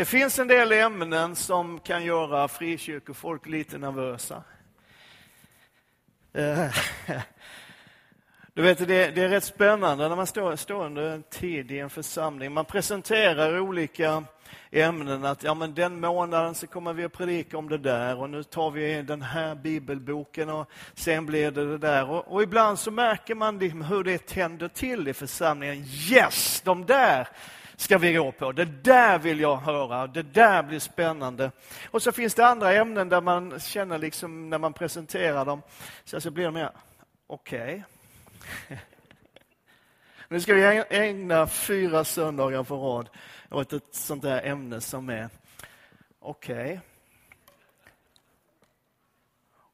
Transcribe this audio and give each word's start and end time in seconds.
Det 0.00 0.04
finns 0.04 0.38
en 0.38 0.48
del 0.48 0.72
ämnen 0.72 1.36
som 1.36 1.80
kan 1.80 2.04
göra 2.04 2.48
frikyrkofolk 2.48 3.46
lite 3.46 3.78
nervösa. 3.78 4.42
Eh, 6.32 6.66
du 8.54 8.62
vet, 8.62 8.78
det, 8.78 9.10
det 9.10 9.22
är 9.22 9.28
rätt 9.28 9.44
spännande 9.44 10.08
när 10.08 10.16
man 10.16 10.26
står, 10.26 10.56
står 10.56 10.84
under 10.84 11.02
en 11.02 11.22
tid 11.22 11.70
i 11.72 11.78
en 11.78 11.90
församling. 11.90 12.52
Man 12.52 12.64
presenterar 12.64 13.60
olika 13.60 14.24
ämnen. 14.70 15.24
Att 15.24 15.42
ja, 15.42 15.54
men 15.54 15.74
den 15.74 16.00
månaden 16.00 16.54
så 16.54 16.66
kommer 16.66 16.92
vi 16.92 17.04
att 17.04 17.12
predika 17.12 17.58
om 17.58 17.68
det 17.68 17.78
där 17.78 18.18
och 18.18 18.30
nu 18.30 18.42
tar 18.42 18.70
vi 18.70 19.02
den 19.02 19.22
här 19.22 19.54
bibelboken 19.54 20.48
och 20.50 20.70
sen 20.94 21.26
blir 21.26 21.50
det 21.50 21.70
det 21.70 21.78
där. 21.78 22.10
Och, 22.10 22.32
och 22.32 22.42
ibland 22.42 22.78
så 22.78 22.90
märker 22.90 23.34
man 23.34 23.58
liksom 23.58 23.82
hur 23.82 24.04
det 24.04 24.26
tänder 24.26 24.68
till 24.68 25.08
i 25.08 25.14
församlingen. 25.14 25.84
Yes, 26.10 26.60
de 26.64 26.86
där 26.86 27.28
ska 27.80 27.98
vi 27.98 28.12
gå 28.12 28.32
på. 28.32 28.52
Det 28.52 28.64
där 28.64 29.18
vill 29.18 29.40
jag 29.40 29.56
höra, 29.56 30.06
det 30.06 30.22
där 30.22 30.62
blir 30.62 30.78
spännande. 30.78 31.50
Och 31.90 32.02
så 32.02 32.12
finns 32.12 32.34
det 32.34 32.46
andra 32.46 32.72
ämnen 32.72 33.08
där 33.08 33.20
man 33.20 33.60
känner 33.60 33.98
liksom 33.98 34.50
när 34.50 34.58
man 34.58 34.72
presenterar 34.72 35.44
dem, 35.44 35.62
så, 36.04 36.20
så 36.20 36.30
blir 36.30 36.44
det 36.44 36.50
mer, 36.50 36.70
okej. 37.26 37.84
Okay. 38.66 38.78
Nu 40.28 40.40
ska 40.40 40.54
vi 40.54 40.84
ägna 40.90 41.46
fyra 41.46 42.04
söndagar 42.04 42.62
på 42.62 42.76
rad 42.76 43.08
åt 43.50 43.72
ett 43.72 43.94
sånt 43.94 44.22
där 44.22 44.42
ämne 44.42 44.80
som 44.80 45.08
är 45.08 45.28
okej. 46.18 46.64
Okay. 46.64 46.78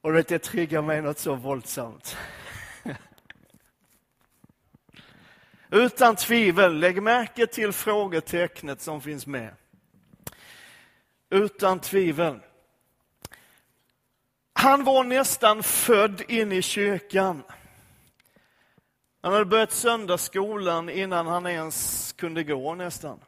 Och 0.00 0.12
det 0.12 0.38
triggar 0.38 0.82
mig 0.82 1.02
något 1.02 1.18
så 1.18 1.34
våldsamt. 1.34 2.16
Utan 5.70 6.16
tvivel, 6.16 6.78
lägg 6.78 7.02
märke 7.02 7.46
till 7.46 7.72
frågetecknet 7.72 8.80
som 8.80 9.00
finns 9.00 9.26
med. 9.26 9.54
Utan 11.30 11.80
tvivel. 11.80 12.40
Han 14.52 14.84
var 14.84 15.04
nästan 15.04 15.62
född 15.62 16.22
in 16.28 16.52
i 16.52 16.62
kyrkan. 16.62 17.42
Han 19.20 19.32
hade 19.32 19.44
börjat 19.44 19.72
söndagsskolan 19.72 20.88
innan 20.88 21.26
han 21.26 21.46
ens 21.46 22.12
kunde 22.12 22.44
gå 22.44 22.74
nästan. 22.74 23.20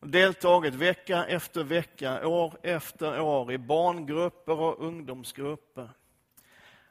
Deltagit 0.00 0.74
vecka 0.74 1.26
efter 1.26 1.64
vecka, 1.64 2.26
år 2.26 2.58
efter 2.62 3.20
år 3.20 3.52
i 3.52 3.58
barngrupper 3.58 4.60
och 4.60 4.84
ungdomsgrupper. 4.84 5.90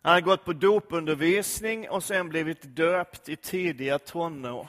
Han 0.08 0.14
hade 0.14 0.26
gått 0.26 0.46
på 0.46 0.54
dopundervisning 0.54 1.90
och 1.90 2.04
sen 2.04 2.30
blivit 2.30 2.76
döpt 2.76 3.30
i 3.30 3.36
tidiga 3.36 4.00
tonår. 4.00 4.68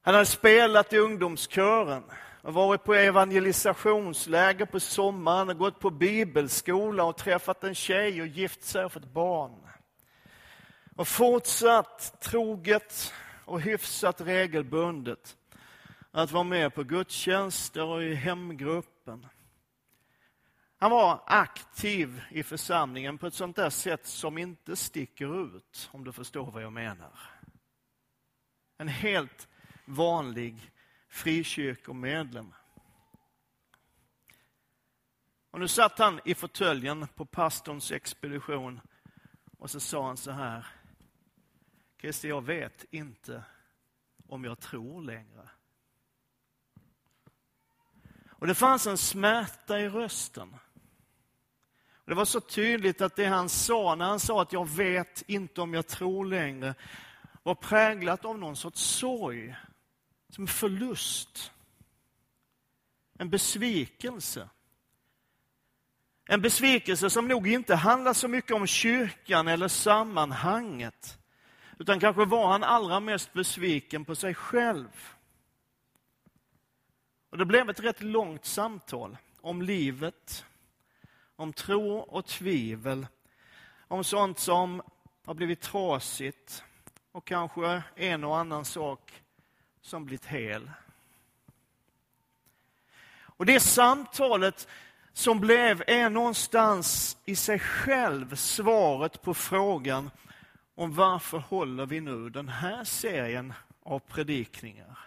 Han 0.00 0.14
hade 0.14 0.26
spelat 0.26 0.92
i 0.92 0.98
ungdomskören 0.98 2.02
och 2.42 2.54
varit 2.54 2.84
på 2.84 2.94
evangelisationsläger 2.94 4.66
på 4.66 4.80
sommaren 4.80 5.48
och 5.48 5.58
gått 5.58 5.80
på 5.80 5.90
bibelskola 5.90 7.04
och 7.04 7.16
träffat 7.16 7.64
en 7.64 7.74
tjej 7.74 8.20
och 8.20 8.26
gift 8.26 8.64
sig 8.64 8.84
och 8.84 8.92
fått 8.92 9.12
barn. 9.12 9.68
Och 10.96 11.08
fortsatt 11.08 12.20
troget 12.20 13.12
och 13.44 13.60
hyfsat 13.60 14.20
regelbundet 14.20 15.36
att 16.10 16.32
vara 16.32 16.44
med 16.44 16.74
på 16.74 16.82
gudstjänster 16.82 17.84
och 17.84 18.02
i 18.02 18.14
hemgruppen. 18.14 19.26
Han 20.82 20.90
var 20.90 21.22
aktiv 21.26 22.22
i 22.30 22.42
församlingen 22.42 23.18
på 23.18 23.26
ett 23.26 23.34
sånt 23.34 23.56
där 23.56 23.70
sätt 23.70 24.06
som 24.06 24.38
inte 24.38 24.76
sticker 24.76 25.56
ut, 25.56 25.90
om 25.92 26.04
du 26.04 26.12
förstår 26.12 26.50
vad 26.50 26.62
jag 26.62 26.72
menar. 26.72 27.18
En 28.78 28.88
helt 28.88 29.48
vanlig 29.84 30.72
frikyrkomedlem. 31.08 32.54
Och 35.50 35.60
nu 35.60 35.68
satt 35.68 35.98
han 35.98 36.20
i 36.24 36.34
fåtöljen 36.34 37.08
på 37.08 37.24
pastorns 37.24 37.92
expedition 37.92 38.80
och 39.58 39.70
så 39.70 39.80
sa 39.80 40.06
han 40.06 40.16
så 40.16 40.30
här. 40.30 40.66
Christer, 42.00 42.28
jag 42.28 42.44
vet 42.44 42.84
inte 42.90 43.44
om 44.26 44.44
jag 44.44 44.60
tror 44.60 45.02
längre. 45.02 45.48
Och 48.28 48.46
det 48.46 48.54
fanns 48.54 48.86
en 48.86 48.98
smärta 48.98 49.80
i 49.80 49.88
rösten. 49.88 50.56
Det 52.04 52.14
var 52.14 52.24
så 52.24 52.40
tydligt 52.40 53.00
att 53.00 53.16
det 53.16 53.24
han 53.24 53.48
sa, 53.48 53.94
när 53.94 54.04
han 54.04 54.20
sa 54.20 54.42
att 54.42 54.52
jag 54.52 54.68
vet 54.68 55.22
inte 55.26 55.60
om 55.60 55.74
jag 55.74 55.86
tror 55.86 56.26
längre, 56.26 56.74
var 57.42 57.54
präglat 57.54 58.24
av 58.24 58.38
någon 58.38 58.56
sorts 58.56 58.80
sorg, 58.80 59.54
som 60.28 60.46
förlust. 60.46 61.52
En 63.18 63.30
besvikelse. 63.30 64.48
En 66.26 66.40
besvikelse 66.40 67.10
som 67.10 67.28
nog 67.28 67.48
inte 67.48 67.74
handlar 67.74 68.12
så 68.12 68.28
mycket 68.28 68.56
om 68.56 68.66
kyrkan 68.66 69.48
eller 69.48 69.68
sammanhanget, 69.68 71.18
utan 71.78 72.00
kanske 72.00 72.24
var 72.24 72.48
han 72.48 72.62
allra 72.62 73.00
mest 73.00 73.32
besviken 73.32 74.04
på 74.04 74.14
sig 74.14 74.34
själv. 74.34 75.08
Och 77.30 77.38
det 77.38 77.44
blev 77.44 77.70
ett 77.70 77.80
rätt 77.80 78.02
långt 78.02 78.44
samtal 78.44 79.16
om 79.40 79.62
livet, 79.62 80.44
om 81.42 81.52
tro 81.52 81.98
och 81.98 82.26
tvivel, 82.26 83.06
om 83.88 84.04
sånt 84.04 84.38
som 84.38 84.82
har 85.24 85.34
blivit 85.34 85.60
trasigt 85.60 86.64
och 87.12 87.24
kanske 87.24 87.82
en 87.96 88.24
och 88.24 88.38
annan 88.38 88.64
sak 88.64 89.22
som 89.80 90.04
blivit 90.04 90.26
hel. 90.26 90.70
Och 93.20 93.46
det 93.46 93.60
samtalet 93.60 94.68
som 95.12 95.40
blev 95.40 95.82
är 95.86 96.10
någonstans 96.10 97.18
i 97.24 97.36
sig 97.36 97.58
själv 97.58 98.34
svaret 98.34 99.22
på 99.22 99.34
frågan 99.34 100.10
om 100.74 100.94
varför 100.94 101.38
håller 101.38 101.86
vi 101.86 102.00
nu 102.00 102.30
den 102.30 102.48
här 102.48 102.84
serien 102.84 103.52
av 103.82 103.98
predikningar? 103.98 104.98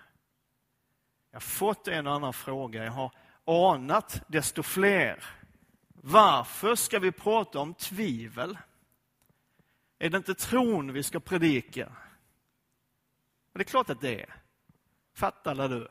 Jag 1.32 1.36
har 1.36 1.42
fått 1.42 1.88
en 1.88 2.08
och 2.08 2.14
annan 2.14 2.34
fråga, 2.34 2.84
jag 2.84 2.92
har 2.92 3.12
anat 3.46 4.22
desto 4.28 4.64
fler. 4.64 5.24
Varför 6.08 6.76
ska 6.76 7.00
vi 7.00 7.12
prata 7.12 7.60
om 7.60 7.74
tvivel? 7.74 8.58
Är 10.00 10.10
det 10.10 10.18
inte 10.18 10.36
tron 10.36 10.94
vi 10.94 11.04
ska 11.04 11.20
predika? 11.20 11.86
Och 13.52 13.60
det 13.60 13.62
är 13.62 13.64
klart 13.64 13.90
att 13.90 14.02
det 14.02 14.22
är. 14.22 14.36
Fattar 15.14 15.52
alla 15.52 15.68
du? 15.68 15.88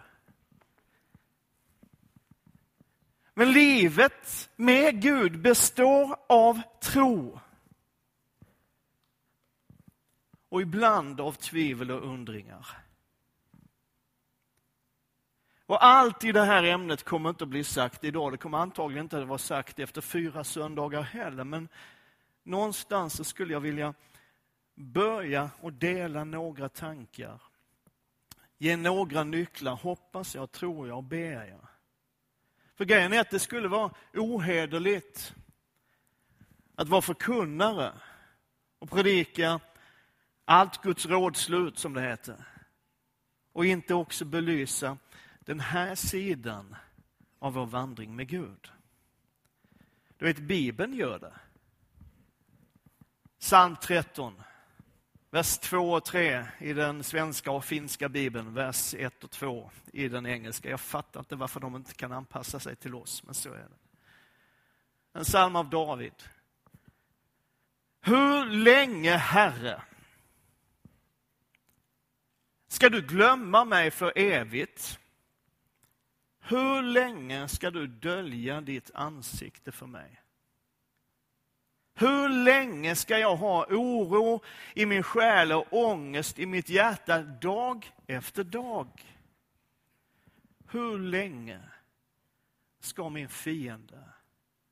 Men 3.35 3.53
livet 3.53 4.51
med 4.57 5.03
Gud 5.03 5.41
består 5.41 6.17
av 6.29 6.61
tro. 6.81 7.41
Och 10.49 10.63
ibland 10.63 11.21
av 11.21 11.33
tvivel 11.33 11.91
och 11.91 12.09
undringar. 12.09 12.84
Och 15.67 15.85
allt 15.85 16.25
i 16.25 16.33
det 16.33 16.45
här 16.45 16.63
ämnet 16.65 17.05
kommer 17.05 17.31
inte 17.31 17.45
att 17.45 17.51
bli 17.51 17.65
sagt 17.65 18.05
idag. 18.05 18.33
Det 18.33 18.37
kommer 18.37 18.59
antagligen 18.59 19.05
inte 19.05 19.19
att 19.19 19.29
vara 19.29 19.39
sagt 19.39 19.79
efter 19.79 20.01
fyra 20.01 20.45
söndagar 20.45 21.03
heller. 21.03 21.45
Men 21.45 21.69
någonstans 22.43 23.17
så 23.17 23.25
skulle 23.25 23.53
jag 23.53 23.61
vilja 23.61 23.95
börja 24.75 25.51
och 25.61 25.73
dela 25.73 26.25
några 26.25 26.69
tankar. 26.69 27.43
Ge 28.59 28.77
några 28.77 29.25
nycklar, 29.25 29.77
hoppas 29.77 30.35
jag, 30.35 30.53
tror 30.53 30.89
jag 30.89 30.97
och 30.97 31.05
ber 31.05 31.47
jag. 31.47 31.69
För 32.77 32.85
grejen 32.85 33.13
är 33.13 33.21
att 33.21 33.31
det 33.31 33.39
skulle 33.39 33.69
vara 33.69 33.91
ohederligt 34.15 35.35
att 36.75 36.89
vara 36.89 37.03
förkunnare 37.03 37.93
och 38.79 38.91
predika 38.91 39.61
allt 40.45 40.83
Guds 40.83 41.07
rådslut, 41.07 41.79
som 41.79 41.95
det 41.95 42.01
heter. 42.01 42.45
Och 43.53 43.67
inte 43.67 43.95
också 43.95 44.25
belysa 44.25 44.99
den 45.45 45.61
här 45.61 45.95
sidan 45.95 46.77
av 47.39 47.53
vår 47.53 47.67
vandring 47.67 48.17
med 48.17 48.29
Gud. 48.29 48.73
Du 50.17 50.25
vet, 50.25 50.39
Bibeln 50.39 50.95
gör 50.95 51.19
det. 51.19 51.33
Psalm 53.41 53.77
13, 53.77 54.43
vers 55.31 55.59
2 55.59 55.93
och 55.93 56.05
3 56.05 56.47
i 56.59 56.73
den 56.73 57.05
svenska 57.05 57.51
och 57.51 57.65
finska 57.65 58.09
bibeln, 58.09 58.55
vers 58.55 58.95
1 58.95 59.25
och 59.25 59.31
2 59.31 59.71
i 59.93 60.09
den 60.09 60.27
engelska. 60.27 60.71
Jag 60.71 60.81
fattar 60.81 61.21
inte 61.21 61.37
varför 61.37 61.61
de 61.61 61.77
inte 61.77 61.95
kan 61.95 62.13
anpassa 62.13 62.61
sig 62.61 62.77
till 62.77 62.95
oss, 62.95 63.23
men 63.23 63.35
så 63.35 63.53
är 63.53 63.59
det. 63.59 63.79
En 65.19 65.25
psalm 65.25 65.57
av 65.57 65.71
David. 65.71 66.15
Hur 68.01 68.45
länge, 68.47 69.17
Herre, 69.17 69.83
ska 72.69 72.89
du 72.89 73.03
glömma 73.03 73.65
mig 73.65 73.91
för 73.91 74.19
evigt? 74.19 74.99
Hur 76.47 76.83
länge 76.83 77.49
ska 77.49 77.71
du 77.71 77.87
dölja 77.87 78.61
ditt 78.61 78.91
ansikte 78.95 79.73
för 79.73 79.87
mig? 79.87 80.21
Hur 81.95 82.29
länge 82.29 82.97
ska 82.97 83.19
jag 83.19 83.37
ha 83.37 83.67
oro 83.71 84.43
i 84.75 84.87
min 84.87 85.03
själ 85.03 85.53
och 85.53 85.67
ångest 85.71 86.39
i 86.39 86.47
mitt 86.47 86.69
hjärta 86.69 87.23
dag 87.23 87.93
efter 88.07 88.45
dag? 88.45 88.89
hur 90.75 90.99
länge 90.99 91.61
ska 92.81 93.09
min 93.09 93.29
fiende 93.29 94.05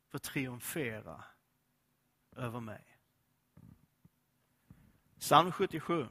få 0.08 0.19
triumfera 0.19 1.24
över 2.36 2.60
mig? 2.60 2.84
Psalm 5.19 5.52
77. 5.52 6.08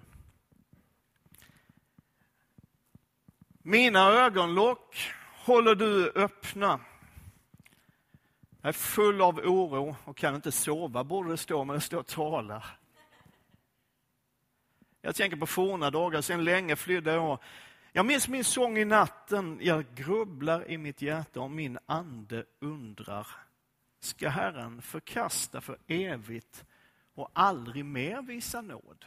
Mina 3.63 3.99
ögonlock 3.99 4.95
håller 5.45 5.75
du 5.75 6.11
öppna. 6.15 6.79
Jag 8.61 8.69
är 8.69 8.73
full 8.73 9.21
av 9.21 9.39
oro 9.39 9.95
och 10.05 10.17
kan 10.17 10.35
inte 10.35 10.51
sova, 10.51 11.03
borde 11.03 11.29
det 11.29 11.37
stå, 11.37 11.63
men 11.63 11.73
det 11.73 11.81
står 11.81 12.03
talar. 12.03 12.65
Jag 15.01 15.15
tänker 15.15 15.37
på 15.37 15.47
forna 15.47 15.91
dagar, 15.91 16.21
sedan 16.21 16.43
länge 16.43 16.75
flydde 16.75 17.13
jag. 17.13 17.39
Jag 17.91 18.05
minns 18.05 18.27
min 18.27 18.43
sång 18.43 18.77
i 18.77 18.85
natten, 18.85 19.59
jag 19.61 19.85
grubblar 19.95 20.71
i 20.71 20.77
mitt 20.77 21.01
hjärta 21.01 21.41
och 21.41 21.51
min 21.51 21.79
ande 21.85 22.45
undrar. 22.59 23.27
Ska 23.99 24.29
Herren 24.29 24.81
förkasta 24.81 25.61
för 25.61 25.77
evigt 25.87 26.65
och 27.13 27.29
aldrig 27.33 27.85
mer 27.85 28.21
visa 28.21 28.61
nåd? 28.61 29.05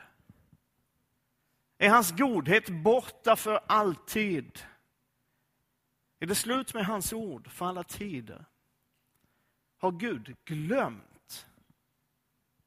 Är 1.79 1.89
hans 1.89 2.13
godhet 2.13 2.69
borta 2.69 3.37
för 3.37 3.61
alltid? 3.67 4.65
Är 6.25 6.29
det 6.29 6.35
slut 6.35 6.75
med 6.75 6.87
hans 6.87 7.13
ord 7.13 7.51
för 7.51 7.67
alla 7.67 7.85
tider? 7.85 8.45
Har 9.79 9.93
Gud 9.93 10.37
glömt 10.45 11.47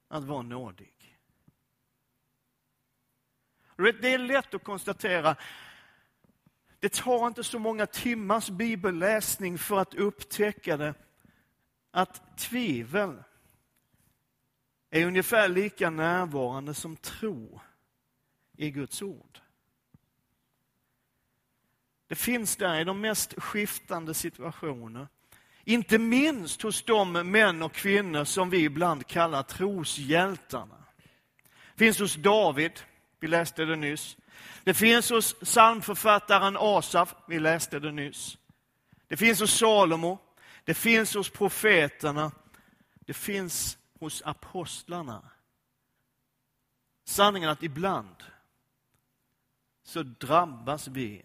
att 0.08 0.24
vara 0.24 0.42
nådig? 0.42 1.18
Det 3.76 4.14
är 4.14 4.18
lätt 4.18 4.54
att 4.54 4.64
konstatera, 4.64 5.36
det 6.78 6.92
tar 6.92 7.26
inte 7.26 7.44
så 7.44 7.58
många 7.58 7.86
timmars 7.86 8.50
bibelläsning 8.50 9.58
för 9.58 9.78
att 9.78 9.94
upptäcka 9.94 10.76
det, 10.76 10.94
att 11.90 12.38
tvivel 12.38 13.22
är 14.90 15.06
ungefär 15.06 15.48
lika 15.48 15.90
närvarande 15.90 16.74
som 16.74 16.96
tro 16.96 17.60
i 18.56 18.70
Guds 18.70 19.02
ord. 19.02 19.40
Det 22.08 22.14
finns 22.14 22.56
där 22.56 22.80
i 22.80 22.84
de 22.84 23.00
mest 23.00 23.34
skiftande 23.42 24.14
situationer. 24.14 25.08
Inte 25.64 25.98
minst 25.98 26.62
hos 26.62 26.82
de 26.82 27.12
män 27.12 27.62
och 27.62 27.72
kvinnor 27.72 28.24
som 28.24 28.50
vi 28.50 28.64
ibland 28.64 29.06
kallar 29.06 29.42
troshjältarna. 29.42 30.84
Det 31.74 31.78
finns 31.84 31.98
hos 31.98 32.14
David, 32.14 32.72
vi 33.20 33.28
läste 33.28 33.64
det 33.64 33.76
nyss. 33.76 34.16
Det 34.64 34.74
finns 34.74 35.10
hos 35.10 35.34
psalmförfattaren 35.34 36.56
Asaf, 36.60 37.14
vi 37.26 37.40
läste 37.40 37.78
det 37.78 37.92
nyss. 37.92 38.38
Det 39.08 39.16
finns 39.16 39.40
hos 39.40 39.58
Salomo, 39.58 40.18
det 40.64 40.74
finns 40.74 41.14
hos 41.14 41.30
profeterna, 41.30 42.32
det 43.00 43.14
finns 43.14 43.78
hos 44.00 44.22
apostlarna. 44.22 45.30
Sanningen 47.04 47.50
att 47.50 47.62
ibland 47.62 48.24
så 49.82 50.02
drabbas 50.02 50.88
vi, 50.88 51.24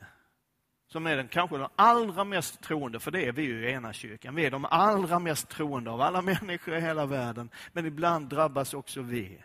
som 0.94 1.08
är 1.08 1.18
den 1.18 1.28
kanske 1.28 1.58
den 1.58 1.68
allra 1.76 2.24
mest 2.24 2.62
troende, 2.62 3.00
för 3.00 3.12
det 3.12 3.26
är 3.26 3.32
vi 3.32 3.42
ju 3.42 3.70
i 3.70 3.72
ena 3.72 3.94
kyrkan. 3.94 4.36
Vi 4.36 4.46
är 4.46 4.52
de 4.52 4.66
allra 4.66 5.20
mest 5.20 5.50
troende 5.50 5.92
av 5.92 6.02
alla 6.02 6.22
människor 6.42 6.76
i 6.76 6.82
hela 6.82 7.06
världen. 7.06 7.50
Men 7.72 7.86
ibland 7.86 8.30
drabbas 8.30 8.74
också 8.74 9.02
vi 9.02 9.44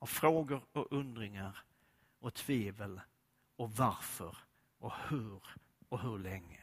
av 0.00 0.06
frågor 0.06 0.60
och 0.72 0.86
undringar 0.90 1.58
och 2.20 2.34
tvivel 2.34 3.00
och 3.58 3.70
varför 3.70 4.36
och 4.80 4.92
hur 5.08 5.42
och 5.88 6.00
hur 6.00 6.18
länge. 6.18 6.60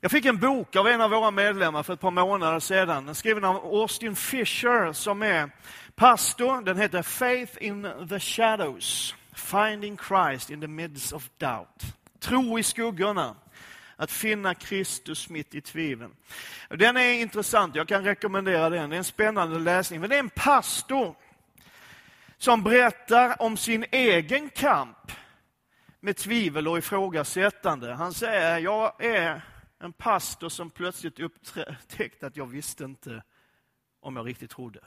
Jag 0.00 0.10
fick 0.10 0.24
en 0.24 0.38
bok 0.38 0.76
av 0.76 0.88
en 0.88 1.00
av 1.00 1.10
våra 1.10 1.30
medlemmar 1.30 1.82
för 1.82 1.94
ett 1.94 2.00
par 2.00 2.10
månader 2.10 2.60
sedan. 2.60 3.06
Den 3.06 3.14
skriven 3.14 3.44
av 3.44 3.56
Austin 3.56 4.16
Fisher 4.16 4.92
som 4.92 5.22
är 5.22 5.50
pastor. 5.94 6.62
Den 6.62 6.78
heter 6.78 7.02
Faith 7.02 7.64
in 7.64 7.88
the 8.08 8.20
Shadows. 8.20 9.14
Finding 9.34 9.98
Christ 9.98 10.50
in 10.50 10.60
the 10.60 10.68
midst 10.68 11.12
of 11.12 11.30
doubt. 11.38 11.82
Tro 12.20 12.58
i 12.58 12.62
skuggorna. 12.62 13.36
Att 13.96 14.10
finna 14.10 14.54
Kristus 14.54 15.28
mitt 15.28 15.54
i 15.54 15.60
tvivel. 15.60 16.10
Den 16.68 16.96
är 16.96 17.12
intressant, 17.12 17.74
jag 17.74 17.88
kan 17.88 18.04
rekommendera 18.04 18.70
den. 18.70 18.90
Det 18.90 18.96
är 18.96 18.98
en 18.98 19.04
spännande 19.04 19.58
läsning. 19.58 20.00
Men 20.00 20.10
det 20.10 20.16
är 20.16 20.20
en 20.20 20.30
pastor 20.30 21.14
som 22.38 22.62
berättar 22.62 23.42
om 23.42 23.56
sin 23.56 23.84
egen 23.90 24.48
kamp 24.48 25.12
med 26.00 26.16
tvivel 26.16 26.68
och 26.68 26.78
ifrågasättande. 26.78 27.94
Han 27.94 28.14
säger, 28.14 28.58
jag 28.58 29.04
är 29.04 29.42
en 29.78 29.92
pastor 29.92 30.48
som 30.48 30.70
plötsligt 30.70 31.20
upptäckte 31.20 32.26
att 32.26 32.36
jag 32.36 32.46
visste 32.46 32.84
inte 32.84 33.22
om 34.00 34.16
jag 34.16 34.26
riktigt 34.26 34.50
trodde. 34.50 34.80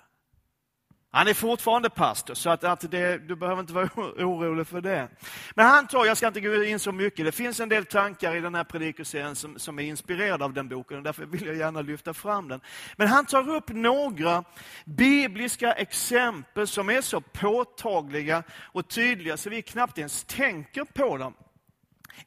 Han 1.11 1.27
är 1.27 1.33
fortfarande 1.33 1.89
pastor, 1.89 2.33
så 2.33 2.49
att, 2.49 2.63
att 2.63 2.91
det, 2.91 3.17
du 3.17 3.35
behöver 3.35 3.61
inte 3.61 3.73
vara 3.73 3.89
orolig 3.95 4.67
för 4.67 4.81
det. 4.81 5.09
Men 5.55 5.65
han 5.65 5.87
tar, 5.87 6.05
jag 6.05 6.17
ska 6.17 6.27
inte 6.27 6.41
gå 6.41 6.63
in 6.63 6.79
så 6.79 6.91
mycket, 6.91 7.25
det 7.25 7.31
finns 7.31 7.59
en 7.59 7.69
del 7.69 7.85
tankar 7.85 8.35
i 8.35 8.39
den 8.39 8.55
här 8.55 8.63
predikoserien 8.63 9.35
som, 9.35 9.59
som 9.59 9.79
är 9.79 9.83
inspirerade 9.83 10.45
av 10.45 10.53
den 10.53 10.69
boken 10.69 10.97
och 10.97 11.03
därför 11.03 11.25
vill 11.25 11.45
jag 11.45 11.55
gärna 11.55 11.81
lyfta 11.81 12.13
fram 12.13 12.47
den. 12.47 12.61
Men 12.95 13.07
han 13.07 13.25
tar 13.25 13.49
upp 13.49 13.69
några 13.69 14.43
bibliska 14.85 15.73
exempel 15.73 16.67
som 16.67 16.89
är 16.89 17.01
så 17.01 17.21
påtagliga 17.21 18.43
och 18.59 18.87
tydliga 18.87 19.37
så 19.37 19.49
vi 19.49 19.61
knappt 19.61 19.97
ens 19.97 20.23
tänker 20.23 20.83
på 20.83 21.17
dem. 21.17 21.33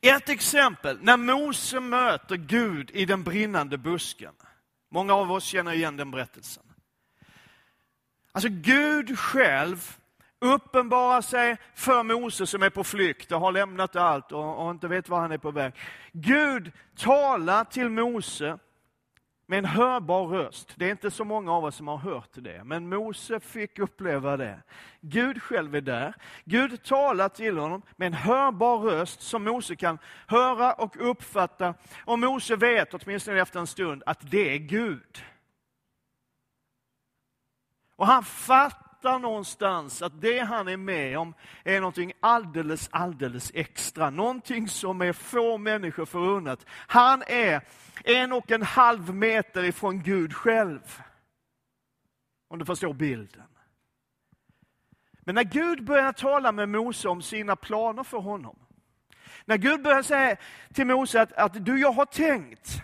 Ett 0.01 0.29
exempel, 0.29 0.99
när 1.03 1.17
Mose 1.17 1.81
möter 1.81 2.37
Gud 2.37 2.91
i 2.91 3.05
den 3.05 3.23
brinnande 3.23 3.79
busken. 3.79 4.33
Många 4.91 5.15
av 5.15 5.33
oss 5.33 5.45
känner 5.45 5.73
igen 5.73 5.97
den 5.97 6.11
berättelsen. 6.11 6.63
Alltså 8.33 8.49
Gud 8.53 9.19
själv 9.19 9.97
uppenbarar 10.41 11.21
sig 11.21 11.57
för 11.75 12.03
Mose 12.03 12.47
som 12.47 12.63
är 12.63 12.71
på 12.71 12.85
flykt 12.85 13.33
och 13.33 13.41
har 13.41 13.53
lämnat 13.53 13.97
allt 13.97 14.33
och, 14.33 14.65
och 14.65 14.71
inte 14.71 14.89
vet 14.89 15.09
var 15.09 15.21
han 15.21 15.33
är 15.33 15.39
på 15.39 15.51
väg. 15.51 15.73
Gud 16.13 16.73
talar 16.97 17.65
till 17.65 17.89
Mose 17.89 18.59
med 19.51 19.59
en 19.59 19.65
hörbar 19.65 20.27
röst. 20.27 20.73
Det 20.77 20.87
är 20.87 20.91
inte 20.91 21.11
så 21.11 21.25
många 21.25 21.53
av 21.53 21.65
oss 21.65 21.77
som 21.77 21.89
har 21.89 21.97
hört 21.97 22.31
det, 22.33 22.65
men 22.65 22.89
Mose 22.89 23.41
fick 23.41 23.79
uppleva 23.79 24.37
det. 24.37 24.63
Gud 25.01 25.43
själv 25.43 25.75
är 25.75 25.81
där. 25.81 26.15
Gud 26.45 26.83
talar 26.85 27.29
till 27.29 27.59
honom 27.59 27.83
med 27.97 28.07
en 28.07 28.15
hörbar 28.15 28.79
röst 28.79 29.23
som 29.23 29.45
Mose 29.45 29.77
kan 29.77 29.99
höra 30.27 30.73
och 30.73 31.11
uppfatta. 31.11 31.75
Och 32.05 32.19
Mose 32.19 32.57
vet, 32.57 32.95
åtminstone 32.95 33.41
efter 33.41 33.61
en 33.61 33.67
stund, 33.67 34.03
att 34.07 34.31
det 34.31 34.55
är 34.55 34.59
Gud. 34.59 35.25
Och 38.01 38.07
han 38.07 38.25
fattar 38.25 39.19
någonstans 39.19 40.03
att 40.03 40.21
det 40.21 40.39
han 40.39 40.69
är 40.69 40.77
med 40.77 41.19
om 41.19 41.35
är 41.65 41.81
någonting 41.81 42.13
alldeles, 42.21 42.89
alldeles 42.93 43.51
extra. 43.55 44.11
Någonting 44.11 44.69
som 44.69 45.01
är 45.03 45.13
få 45.13 45.59
människor 45.59 46.07
förunnat. 46.07 46.67
Han 46.71 47.23
är 47.27 47.63
en 48.05 48.33
och 48.33 48.51
en 48.51 48.63
halv 48.63 49.15
meter 49.15 49.65
ifrån 49.65 50.03
Gud 50.03 50.35
själv. 50.35 51.03
Om 52.49 52.59
du 52.59 52.65
förstår 52.65 52.93
bilden. 52.95 53.49
Men 55.21 55.35
när 55.35 55.45
Gud 55.45 55.85
börjar 55.85 56.13
tala 56.13 56.53
med 56.53 56.69
Mose 56.69 57.09
om 57.09 57.23
sina 57.23 57.57
planer 57.57 58.05
för 58.05 58.19
honom. 58.19 58.59
När 59.45 59.57
Gud 59.57 59.83
börjar 59.83 60.03
säga 60.03 60.37
till 60.75 60.87
Mose 60.87 61.23
att, 61.23 61.33
att 61.33 61.65
du, 61.65 61.81
jag 61.81 61.93
har 61.93 62.07
tänkt 62.07 62.83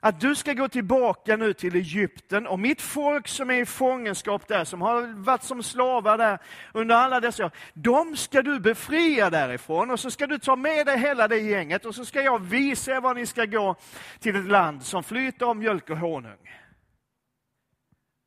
att 0.00 0.20
du 0.20 0.34
ska 0.34 0.52
gå 0.52 0.68
tillbaka 0.68 1.36
nu 1.36 1.52
till 1.52 1.76
Egypten 1.76 2.46
och 2.46 2.58
mitt 2.58 2.82
folk 2.82 3.28
som 3.28 3.50
är 3.50 3.54
i 3.54 3.66
fångenskap 3.66 4.48
där, 4.48 4.64
som 4.64 4.82
har 4.82 5.22
varit 5.22 5.42
som 5.42 5.62
slavar 5.62 6.18
där 6.18 6.38
under 6.72 6.94
alla 6.94 7.20
dessa 7.20 7.44
år, 7.44 7.50
de 7.74 8.16
ska 8.16 8.42
du 8.42 8.60
befria 8.60 9.30
därifrån 9.30 9.90
och 9.90 10.00
så 10.00 10.10
ska 10.10 10.26
du 10.26 10.38
ta 10.38 10.56
med 10.56 10.86
dig 10.86 10.98
hela 10.98 11.28
det 11.28 11.38
gänget 11.38 11.84
och 11.84 11.94
så 11.94 12.04
ska 12.04 12.22
jag 12.22 12.38
visa 12.38 12.92
er 12.92 13.00
var 13.00 13.14
ni 13.14 13.26
ska 13.26 13.44
gå 13.44 13.76
till 14.18 14.36
ett 14.36 14.50
land 14.50 14.82
som 14.82 15.02
flyter 15.02 15.46
av 15.46 15.56
mjölk 15.56 15.90
och 15.90 15.98
honung. 15.98 16.50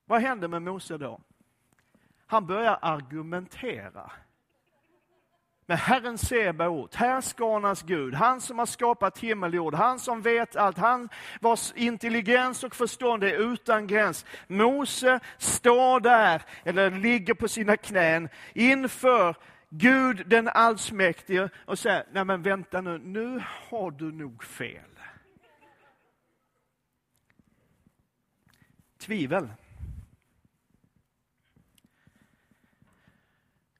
Vad 0.06 0.22
händer 0.22 0.48
med 0.48 0.62
Mose 0.62 0.98
då? 0.98 1.20
Han 2.25 2.46
börjar 2.46 2.80
argumentera 2.82 4.12
med 5.65 5.77
Herren 5.77 6.17
Sebaot, 6.17 6.96
härskarnas 6.96 7.84
Gud, 7.84 8.13
han 8.13 8.41
som 8.41 8.60
har 8.60 8.65
skapat 8.65 9.17
himmel 9.17 9.50
och 9.50 9.55
jord, 9.55 9.75
han 9.75 10.00
som 10.00 10.22
vet 10.22 10.55
allt, 10.55 10.77
han 10.77 11.10
vars 11.41 11.74
intelligens 11.75 12.63
och 12.63 12.75
förstånd 12.75 13.24
är 13.24 13.53
utan 13.53 13.88
gräns. 13.88 14.25
Mose 14.48 15.20
står 15.38 16.00
där, 16.00 16.41
eller 16.63 16.91
ligger 16.91 17.34
på 17.34 17.48
sina 17.48 17.77
knän, 17.77 18.29
inför 18.53 19.36
Gud 19.70 20.24
den 20.27 20.48
allsmäktige 20.48 21.50
och 21.65 21.79
säger, 21.79 22.05
nej 22.12 22.25
men 22.25 22.41
vänta 22.41 22.82
nu, 22.82 22.98
nu 22.98 23.43
har 23.70 23.91
du 23.91 24.12
nog 24.12 24.43
fel. 24.43 24.82
Tvivel. 29.00 29.50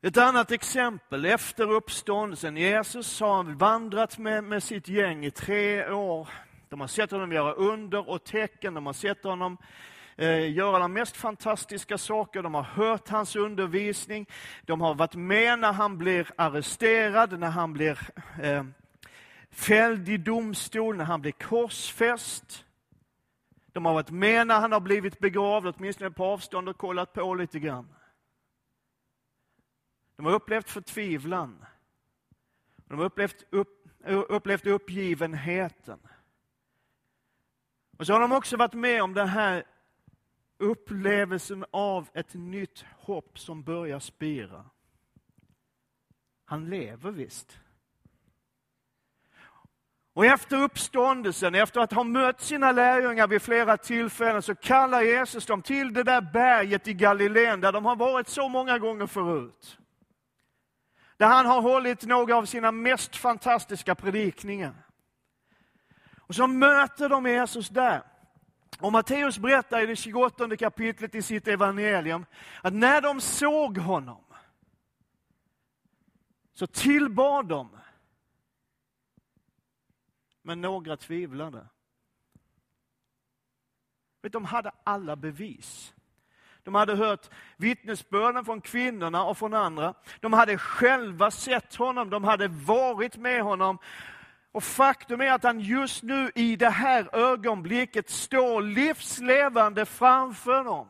Ett 0.05 0.17
annat 0.17 0.51
exempel, 0.51 1.25
efter 1.25 1.72
uppståndelsen. 1.72 2.57
Jesus 2.57 3.19
har 3.19 3.43
vandrat 3.43 4.17
med, 4.17 4.43
med 4.43 4.63
sitt 4.63 4.88
gäng 4.88 5.25
i 5.25 5.31
tre 5.31 5.91
år. 5.91 6.29
De 6.69 6.79
har 6.79 6.88
sett 6.88 7.12
honom 7.12 7.31
göra 7.31 7.53
under 7.53 8.10
och 8.10 8.24
tecken, 8.24 8.74
de 8.74 8.86
har 8.86 8.93
sett 8.93 9.24
honom 9.24 9.57
eh, 10.15 10.51
göra 10.51 10.79
de 10.79 10.93
mest 10.93 11.17
fantastiska 11.17 11.98
saker, 11.98 12.41
de 12.41 12.53
har 12.53 12.63
hört 12.63 13.10
hans 13.10 13.36
undervisning, 13.36 14.29
de 14.65 14.81
har 14.81 14.95
varit 14.95 15.15
med 15.15 15.60
när 15.60 15.74
han 15.74 15.98
blir 15.98 16.31
arresterad, 16.38 17.39
när 17.39 17.50
han 17.50 17.74
blir 17.74 18.00
eh, 18.41 18.63
fälld 19.51 20.10
i 20.10 20.17
domstol, 20.17 20.98
när 20.98 21.05
han 21.05 21.22
blir 21.22 21.31
korsfäst. 21.31 22.65
De 23.72 23.86
har 23.86 23.93
varit 23.93 24.12
med 24.12 24.48
när 24.48 24.60
han 24.60 24.72
har 24.72 24.79
blivit 24.79 25.19
begravd, 25.19 25.67
åtminstone 25.67 26.12
på 26.12 26.25
avstånd 26.25 26.69
och 26.69 26.77
kollat 26.77 27.13
på 27.13 27.36
lite 27.36 27.60
grann. 27.60 27.88
De 30.15 30.25
har 30.25 30.34
upplevt 30.34 30.70
förtvivlan. 30.70 31.65
De 32.75 32.98
har 32.98 33.05
upplevt, 33.05 33.43
upp, 33.50 33.88
upplevt 34.29 34.65
uppgivenheten. 34.65 36.00
Och 37.98 38.05
så 38.05 38.13
har 38.13 38.20
de 38.20 38.32
också 38.32 38.58
varit 38.58 38.74
med 38.74 39.03
om 39.03 39.13
den 39.13 39.27
här 39.27 39.63
upplevelsen 40.58 41.65
av 41.72 42.10
ett 42.13 42.34
nytt 42.34 42.86
hopp 42.98 43.39
som 43.39 43.63
börjar 43.63 44.00
spira. 44.00 44.65
Han 46.46 46.70
lever 46.70 47.12
visst. 47.12 47.60
Och 50.13 50.25
efter 50.25 50.63
uppståndelsen, 50.63 51.55
efter 51.55 51.82
att 51.82 51.91
ha 51.91 52.03
mött 52.03 52.41
sina 52.41 52.72
lärjungar 52.72 53.27
vid 53.27 53.41
flera 53.41 53.77
tillfällen, 53.77 54.41
så 54.41 54.55
kallar 54.55 55.01
Jesus 55.01 55.46
dem 55.46 55.62
till 55.62 55.93
det 55.93 56.03
där 56.03 56.22
berget 56.22 56.88
i 56.88 56.93
Galileen, 56.93 57.62
där 57.62 57.72
de 57.72 57.86
har 57.86 57.96
varit 57.96 58.27
så 58.27 58.50
många 58.50 58.79
gånger 58.79 59.08
förut. 59.08 59.77
Där 61.24 61.30
han 61.30 61.46
har 61.46 61.62
hållit 61.62 62.06
några 62.06 62.36
av 62.36 62.46
sina 62.46 62.72
mest 62.72 63.15
fantastiska 63.15 63.96
predikningar. 63.96 64.74
Och 66.18 66.36
så 66.36 66.48
möter 66.48 67.10
de 67.10 67.25
Jesus 67.25 67.70
där. 67.70 68.03
Och 68.80 68.92
Matteus 68.92 69.39
berättar 69.39 69.82
i 69.82 69.86
det 69.86 69.96
28 69.96 70.58
kapitlet 70.58 71.15
i 71.15 71.22
sitt 71.22 71.48
evangelium 71.48 72.25
att 72.62 72.74
när 72.74 73.01
de 73.01 73.22
såg 73.22 73.77
honom 73.77 74.24
så 76.53 76.68
tillbad 76.68 77.48
de. 77.48 77.77
Men 80.42 80.62
några 80.62 80.98
tvivlade. 80.98 81.68
De 84.22 84.46
hade 84.46 84.72
alla 84.84 85.15
bevis. 85.15 85.94
De 86.63 86.75
hade 86.75 86.96
hört 86.96 87.29
vittnesbörden 87.58 88.46
från 88.46 88.62
kvinnorna 88.62 89.25
och 89.25 89.38
från 89.38 89.53
andra. 89.53 89.93
De 90.20 90.34
hade 90.34 90.58
själva 90.58 91.32
sett 91.32 91.75
honom, 91.75 92.10
de 92.10 92.24
hade 92.24 92.48
varit 92.48 93.17
med 93.17 93.43
honom. 93.43 93.77
Och 94.51 94.63
faktum 94.63 95.22
är 95.22 95.32
att 95.32 95.43
han 95.43 95.60
just 95.60 96.03
nu 96.03 96.32
i 96.36 96.55
det 96.55 96.70
här 96.70 97.15
ögonblicket 97.15 98.10
står 98.10 98.62
livslevande 98.62 99.86
framför 99.86 100.63
dem. 100.63 100.88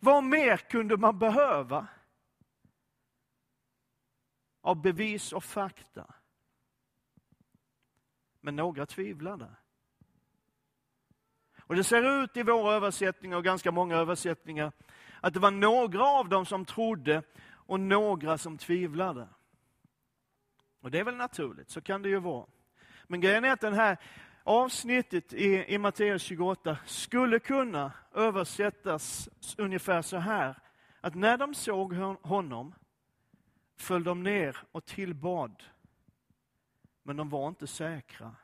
Vad 0.00 0.24
mer 0.24 0.56
kunde 0.56 0.96
man 0.96 1.18
behöva? 1.18 1.86
Av 4.60 4.82
bevis 4.82 5.32
och 5.32 5.44
fakta. 5.44 6.14
Men 8.40 8.56
några 8.56 8.86
tvivlade. 8.86 9.56
Och 11.68 11.76
det 11.76 11.84
ser 11.84 12.22
ut 12.22 12.36
i 12.36 12.42
våra 12.42 12.74
översättningar 12.74 13.36
och 13.36 13.44
ganska 13.44 13.70
många 13.70 13.96
översättningar 13.96 14.72
att 15.20 15.34
det 15.34 15.40
var 15.40 15.50
några 15.50 16.04
av 16.04 16.28
dem 16.28 16.46
som 16.46 16.64
trodde 16.64 17.22
och 17.50 17.80
några 17.80 18.38
som 18.38 18.58
tvivlade. 18.58 19.28
Och 20.80 20.90
det 20.90 20.98
är 20.98 21.04
väl 21.04 21.16
naturligt, 21.16 21.70
så 21.70 21.80
kan 21.80 22.02
det 22.02 22.08
ju 22.08 22.18
vara. 22.18 22.46
Men 23.04 23.20
grejen 23.20 23.44
är 23.44 23.52
att 23.52 23.60
det 23.60 23.74
här 23.74 23.96
avsnittet 24.42 25.32
i, 25.32 25.74
i 25.74 25.78
Matteus 25.78 26.22
28 26.22 26.78
skulle 26.86 27.38
kunna 27.38 27.92
översättas 28.14 29.28
ungefär 29.58 30.02
så 30.02 30.16
här. 30.16 30.58
Att 31.00 31.14
när 31.14 31.36
de 31.36 31.54
såg 31.54 31.94
honom 32.22 32.74
föll 33.76 34.04
de 34.04 34.22
ner 34.22 34.56
och 34.72 34.84
tillbad. 34.84 35.62
Men 37.02 37.16
de 37.16 37.28
var 37.28 37.48
inte 37.48 37.66
säkra. 37.66 38.34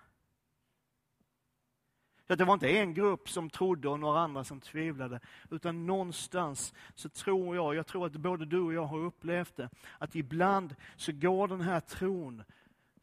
Så 2.26 2.34
det 2.34 2.44
var 2.44 2.54
inte 2.54 2.78
en 2.78 2.94
grupp 2.94 3.28
som 3.28 3.50
trodde 3.50 3.88
och 3.88 4.00
några 4.00 4.20
andra 4.20 4.44
som 4.44 4.60
tvivlade, 4.60 5.20
utan 5.50 5.86
någonstans 5.86 6.74
så 6.94 7.08
tror 7.08 7.56
jag, 7.56 7.74
jag 7.74 7.86
tror 7.86 8.06
att 8.06 8.12
både 8.12 8.46
du 8.46 8.60
och 8.60 8.74
jag 8.74 8.84
har 8.84 8.98
upplevt 8.98 9.56
det, 9.56 9.70
att 9.98 10.14
ibland 10.14 10.74
så 10.96 11.12
går 11.12 11.48
den 11.48 11.60
här 11.60 11.80
tron, 11.80 12.44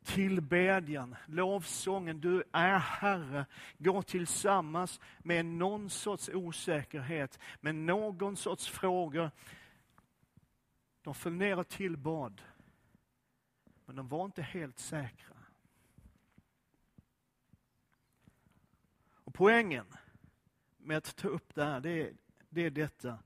tillbedjan, 0.03 1.15
lovsången, 1.25 2.21
du 2.21 2.43
är 2.51 2.79
Herre, 2.79 3.45
går 3.77 4.01
tillsammans 4.01 4.99
med 5.19 5.45
någon 5.45 5.89
sorts 5.89 6.29
osäkerhet, 6.29 7.39
med 7.59 7.75
någon 7.75 8.35
sorts 8.35 8.69
frågor. 8.69 9.31
De 11.03 11.13
föll 11.13 11.33
ner 11.33 11.59
och 11.59 11.67
tillbad, 11.67 12.41
men 13.85 13.95
de 13.95 14.07
var 14.07 14.25
inte 14.25 14.41
helt 14.41 14.79
säkra. 14.79 15.30
Och 19.31 19.35
poängen 19.35 19.85
med 20.77 20.97
att 20.97 21.15
ta 21.15 21.27
upp 21.27 21.55
det 21.55 21.63
här, 21.63 21.79
det 21.79 21.89
är, 21.89 22.13
det 22.49 22.61
är 22.61 22.69
detta. 22.69 23.19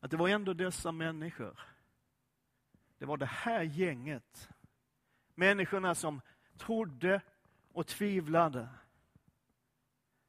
Att 0.00 0.10
det 0.10 0.16
var 0.16 0.28
ändå 0.28 0.54
dessa 0.54 0.92
människor. 0.92 1.60
Det 2.98 3.06
var 3.06 3.16
det 3.16 3.26
här 3.26 3.62
gänget. 3.62 4.48
Människorna 5.34 5.94
som 5.94 6.20
trodde 6.56 7.20
och 7.72 7.86
tvivlade. 7.86 8.68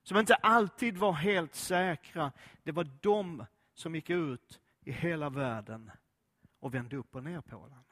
Som 0.03 0.17
inte 0.17 0.35
alltid 0.35 0.97
var 0.97 1.13
helt 1.13 1.55
säkra. 1.55 2.31
Det 2.63 2.71
var 2.71 2.89
de 3.01 3.45
som 3.73 3.95
gick 3.95 4.09
ut 4.09 4.61
i 4.81 4.91
hela 4.91 5.29
världen 5.29 5.91
och 6.59 6.73
vände 6.73 6.95
upp 6.95 7.15
och 7.15 7.23
ner 7.23 7.41
på 7.41 7.67
den. 7.67 7.83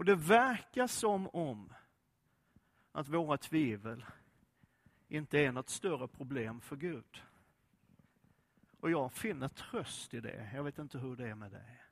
Och 0.00 0.06
det 0.06 0.14
verkar 0.14 0.86
som 0.86 1.28
om 1.28 1.72
att 2.92 3.08
våra 3.08 3.36
tvivel 3.36 4.04
inte 5.08 5.38
är 5.38 5.52
något 5.52 5.68
större 5.68 6.08
problem 6.08 6.60
för 6.60 6.76
Gud. 6.76 7.22
Och 8.80 8.90
jag 8.90 9.12
finner 9.12 9.48
tröst 9.48 10.14
i 10.14 10.20
det. 10.20 10.50
Jag 10.54 10.64
vet 10.64 10.78
inte 10.78 10.98
hur 10.98 11.16
det 11.16 11.28
är 11.28 11.34
med 11.34 11.50
dig. 11.50 11.82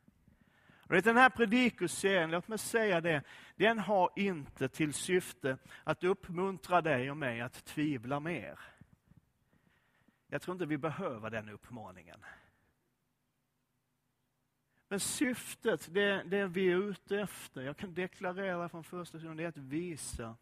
Och 0.77 1.03
den 1.03 1.17
här 1.17 1.31
predikoserien, 1.31 2.31
låt 2.31 2.49
mig 2.49 2.59
säga 2.59 3.01
det, 3.01 3.23
den 3.57 3.79
har 3.79 4.11
inte 4.17 4.69
till 4.69 4.95
syfte 4.95 5.59
att 5.85 6.05
uppmuntra 6.05 6.81
dig 6.81 7.11
och 7.11 7.17
mig 7.17 7.41
att 7.41 7.65
tvivla 7.65 8.21
mer. 8.21 8.59
Jag 10.29 10.43
tror 10.43 10.55
inte 10.55 10.67
vi 10.67 10.79
behöver 10.79 11.31
den 11.31 11.49
uppmaningen. 11.49 12.25
Men 14.89 15.01
syftet, 15.01 15.95
det, 15.95 16.23
det 16.23 16.47
vi 16.47 16.73
är 16.73 16.77
ute 16.77 17.21
efter, 17.21 17.61
jag 17.61 17.77
kan 17.77 17.95
deklarera 17.95 18.69
från 18.69 18.85
första 18.85 19.19
stunden, 19.19 19.37
det 19.37 19.45
är 19.45 19.49
att 19.49 19.57
visa 19.57 20.37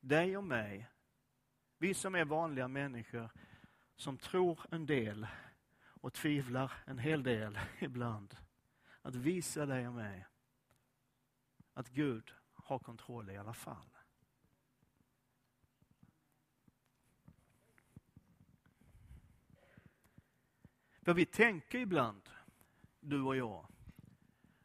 dig 0.00 0.36
och 0.36 0.44
mig, 0.44 0.88
vi 1.78 1.94
som 1.94 2.14
är 2.14 2.24
vanliga 2.24 2.68
människor, 2.68 3.30
som 3.96 4.18
tror 4.18 4.60
en 4.70 4.86
del 4.86 5.26
och 5.84 6.12
tvivlar 6.12 6.72
en 6.84 6.98
hel 6.98 7.22
del 7.22 7.58
ibland. 7.78 8.36
Att 9.02 9.14
visa 9.14 9.66
dig 9.66 9.88
och 9.88 9.94
mig 9.94 10.26
att 11.74 11.88
Gud 11.88 12.32
har 12.54 12.78
kontroll 12.78 13.30
i 13.30 13.36
alla 13.36 13.54
fall. 13.54 13.88
För 21.02 21.14
vi 21.14 21.26
tänker 21.26 21.78
ibland, 21.78 22.30
du 23.00 23.22
och 23.22 23.36
jag, 23.36 23.66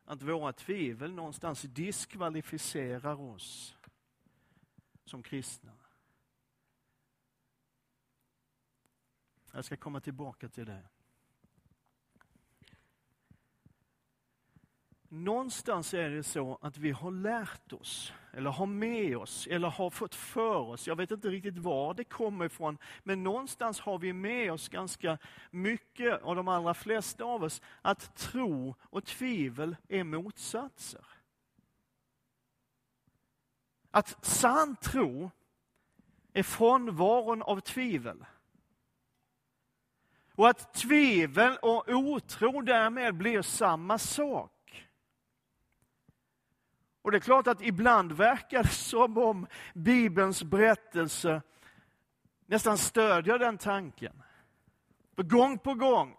att 0.09 0.21
våra 0.21 0.53
tvivel 0.53 1.13
någonstans 1.13 1.61
diskvalificerar 1.61 3.21
oss 3.21 3.75
som 5.05 5.23
kristna. 5.23 5.71
Jag 9.51 9.65
ska 9.65 9.77
komma 9.77 10.01
tillbaka 10.01 10.49
till 10.49 10.65
det. 10.65 10.87
Någonstans 15.11 15.93
är 15.93 16.09
det 16.09 16.23
så 16.23 16.57
att 16.61 16.77
vi 16.77 16.91
har 16.91 17.11
lärt 17.11 17.73
oss, 17.73 18.13
eller 18.33 18.49
har 18.49 18.65
med 18.65 19.17
oss, 19.17 19.47
eller 19.47 19.67
har 19.69 19.89
fått 19.89 20.15
för 20.15 20.57
oss, 20.59 20.87
jag 20.87 20.95
vet 20.95 21.11
inte 21.11 21.29
riktigt 21.29 21.57
var 21.57 21.93
det 21.93 22.03
kommer 22.03 22.45
ifrån, 22.45 22.77
men 23.03 23.23
någonstans 23.23 23.79
har 23.79 23.97
vi 23.97 24.13
med 24.13 24.51
oss 24.51 24.69
ganska 24.69 25.17
mycket, 25.51 26.21
av 26.21 26.35
de 26.35 26.47
allra 26.47 26.73
flesta 26.73 27.23
av 27.23 27.43
oss, 27.43 27.61
att 27.81 28.15
tro 28.15 28.75
och 28.81 29.05
tvivel 29.05 29.75
är 29.87 30.03
motsatser. 30.03 31.05
Att 33.91 34.25
sann 34.25 34.75
tro 34.75 35.31
är 36.33 36.43
frånvaron 36.43 37.41
av 37.41 37.59
tvivel. 37.59 38.25
Och 40.35 40.49
att 40.49 40.73
tvivel 40.73 41.57
och 41.61 41.89
otro 41.89 42.61
därmed 42.61 43.15
blir 43.15 43.41
samma 43.41 43.97
sak. 43.97 44.58
Och 47.09 47.11
det 47.11 47.17
är 47.17 47.19
klart 47.19 47.47
att 47.47 47.61
ibland 47.61 48.11
verkar 48.11 48.63
det 48.63 48.69
som 48.69 49.17
om 49.17 49.47
Bibelns 49.73 50.43
berättelse 50.43 51.41
nästan 52.45 52.77
stödjer 52.77 53.39
den 53.39 53.57
tanken. 53.57 54.23
För 55.15 55.23
gång 55.23 55.57
på 55.57 55.73
gång 55.73 56.15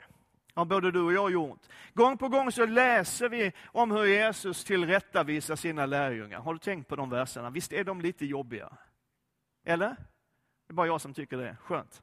har 0.55 0.65
både 0.65 0.91
du 0.91 1.01
och 1.01 1.13
jag 1.13 1.31
gjort. 1.31 1.61
Gång 1.95 2.19
på 2.19 2.29
gång 2.29 2.53
så 2.53 2.67
läser 2.67 3.29
vi 3.29 3.53
om 3.65 3.91
hur 3.91 4.05
Jesus 4.05 4.65
tillrättavisar 4.65 5.57
sina 5.57 5.87
lärjungar. 5.87 6.41
Har 6.41 6.53
du 6.53 6.59
tänkt 6.59 6.89
på 6.89 6.97
de 6.97 7.11
verserna? 7.11 7.51
Visst 7.51 7.73
är 7.73 7.85
de 7.85 8.01
lite 8.01 8.27
jobbiga? 8.27 8.73
Eller? 9.65 9.89
Det 9.89 10.73
är 10.73 10.75
bara 10.75 10.87
jag 10.87 11.01
som 11.01 11.15
tycker 11.15 11.37
det. 11.37 11.57
Skönt. 11.61 12.03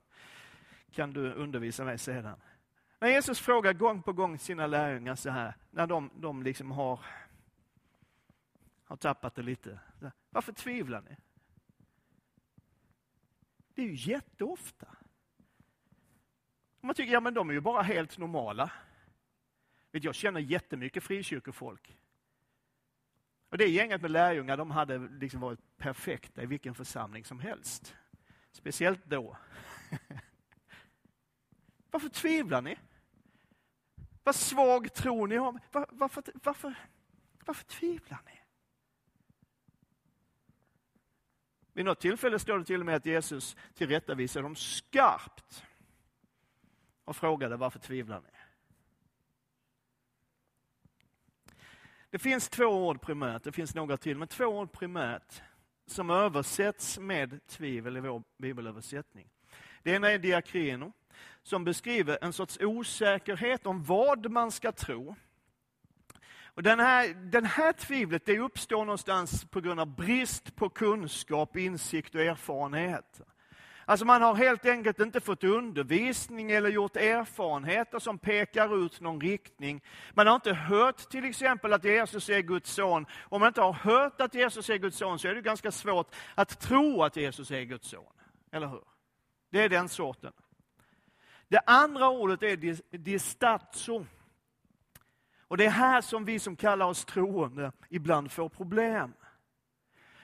Kan 0.92 1.14
du 1.14 1.34
undervisa 1.34 1.84
mig 1.84 1.98
sedan. 1.98 2.40
När 3.00 3.10
Jesus 3.10 3.40
frågar 3.40 3.74
gång 3.74 4.02
på 4.02 4.14
gång 4.14 4.40
sina 4.40 4.68
lärjungar 4.68 5.16
så 5.16 5.30
här, 5.30 5.54
när 5.72 5.88
de, 5.88 6.10
de 6.16 6.44
liksom 6.44 6.72
har, 6.72 7.00
har 8.88 8.98
tappat 8.98 9.36
det 9.36 9.42
lite. 9.42 9.80
Varför 10.30 10.54
tvivlar 10.54 11.02
ni? 11.02 11.18
Det 13.74 13.82
är 13.82 13.86
ju 13.86 14.12
jätteofta. 14.12 14.88
Man 16.82 16.96
tycker, 16.96 17.14
ja 17.14 17.20
men 17.20 17.34
de 17.34 17.50
är 17.50 17.54
ju 17.54 17.62
bara 17.62 17.82
helt 17.82 18.18
normala. 18.18 18.72
Vet, 19.92 20.04
jag 20.04 20.16
känner 20.16 20.40
jättemycket 20.40 21.04
frikyrkofolk. 21.04 21.98
Och 23.50 23.58
det 23.58 23.68
gänget 23.68 24.02
med 24.02 24.12
lärjungar, 24.12 24.58
de 24.58 24.72
hade 24.72 24.98
liksom 24.98 25.40
varit 25.40 25.78
perfekta 25.78 26.44
i 26.44 26.46
vilken 26.46 26.76
församling 26.76 27.26
som 27.26 27.40
helst. 27.40 27.96
Speciellt 28.52 29.06
då. 29.06 29.38
Varför 31.92 32.10
tvivlar 32.10 32.62
ni? 32.62 32.78
Vad 34.24 34.36
svag 34.36 34.94
tror 34.94 35.28
ni 35.28 35.36
har? 35.36 35.60
Var, 35.72 35.86
varför, 35.90 36.24
varför, 36.44 36.76
varför 37.46 37.66
tvivlar 37.66 38.22
ni? 38.26 38.37
Vid 41.78 41.86
något 41.86 42.00
tillfälle 42.00 42.40
står 42.40 42.60
det 42.60 42.66
till 42.66 42.80
och 42.80 42.86
med 42.86 42.96
att 42.96 43.06
Jesus 43.06 43.56
tillrättavisade 43.74 44.44
dem 44.46 44.56
skarpt 44.56 45.64
och 47.04 47.16
frågade 47.16 47.58
varför 47.58 47.80
tvivlar 47.80 48.22
ni? 48.22 48.30
Det 52.10 52.20
finns 52.20 52.50
två 52.50 52.66
ord 52.66 53.02
primärt, 53.02 53.44
det 53.44 53.52
finns 53.52 53.76
några 53.76 53.98
till, 53.98 54.18
men 54.18 54.28
två 54.28 54.46
ord 54.46 54.72
primärt 54.72 55.42
som 55.86 56.10
översätts 56.10 57.00
med 57.00 57.48
tvivel 57.48 57.98
i 57.98 58.00
vår 58.00 58.24
bibelöversättning. 58.38 59.30
Det 59.84 59.92
ena 59.92 60.12
är 60.12 60.20
diakrino, 60.20 60.94
som 61.44 61.64
beskriver 61.64 62.18
en 62.22 62.34
sorts 62.34 62.58
osäkerhet 62.62 63.66
om 63.66 63.84
vad 63.84 64.32
man 64.32 64.52
ska 64.52 64.72
tro. 64.72 65.16
Och 66.58 66.64
den, 66.64 66.80
här, 66.80 67.14
den 67.14 67.46
här 67.46 67.74
tvivlet 67.74 68.26
det 68.26 68.40
uppstår 68.40 68.86
någonstans 68.86 69.46
på 69.46 69.62
grund 69.62 69.80
av 69.80 69.96
brist 69.96 70.56
på 70.56 70.70
kunskap, 70.70 71.58
insikt 71.58 72.16
och 72.16 72.22
erfarenhet. 72.22 73.22
Alltså 73.86 74.06
man 74.06 74.22
har 74.22 74.36
helt 74.36 74.66
enkelt 74.66 75.00
inte 75.00 75.20
fått 75.20 75.44
undervisning 75.44 76.52
eller 76.52 76.70
gjort 76.70 76.96
erfarenheter 76.96 78.00
som 78.00 78.18
pekar 78.18 78.86
ut 78.86 79.02
någon 79.02 79.22
riktning. 79.22 79.84
Man 80.14 80.28
har 80.28 80.36
inte 80.36 80.54
hört 80.54 81.10
till 81.10 81.26
exempel 81.26 81.74
att 81.74 81.84
Jesus 81.84 82.30
är 82.30 82.40
Guds 82.40 82.74
son. 82.74 83.06
Om 83.22 83.40
man 83.40 83.48
inte 83.48 83.62
har 83.62 83.74
hört 83.74 84.22
att 84.22 84.36
Jesus 84.36 84.70
är 84.70 84.78
Guds 84.78 84.98
son 84.98 85.20
så 85.20 85.28
är 85.28 85.36
det 85.36 85.42
ganska 85.42 85.72
svårt 85.72 86.16
att 86.36 86.60
tro 86.60 87.04
att 87.04 87.18
Jesus 87.18 87.52
är 87.52 87.62
Guds 87.62 87.90
son. 87.90 88.14
Eller 88.52 88.68
hur? 88.68 88.84
Det 89.50 89.64
är 89.64 89.70
den 89.70 89.90
sorten. 89.90 90.34
Det 91.48 91.60
andra 91.66 92.10
ordet 92.10 92.44
är 92.44 92.98
distatso. 92.98 94.06
Och 95.48 95.58
det 95.58 95.66
är 95.66 95.70
här 95.70 96.02
som 96.02 96.26
vi 96.26 96.40
som 96.40 96.56
kallar 96.56 96.86
oss 96.86 97.06
troende 97.06 97.72
ibland 97.90 98.32
får 98.32 98.50
problem. 98.50 99.14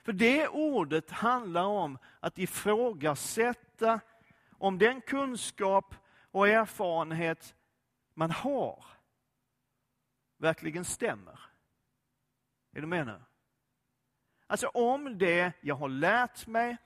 För 0.03 0.13
det 0.13 0.47
ordet 0.47 1.11
handlar 1.11 1.63
om 1.63 1.97
att 2.19 2.39
ifrågasätta 2.39 3.99
om 4.51 4.77
den 4.77 5.01
kunskap 5.01 5.95
och 6.31 6.47
erfarenhet 6.47 7.55
man 8.13 8.31
har 8.31 8.85
verkligen 10.37 10.85
stämmer. 10.85 11.39
Är 12.75 12.81
du 12.81 12.87
med 12.87 13.05
nu? 13.07 13.21
Alltså 14.47 14.67
om 14.67 15.17
det 15.17 15.53
jag 15.61 15.75
har 15.75 15.89
lärt 15.89 16.47
mig, 16.47 16.77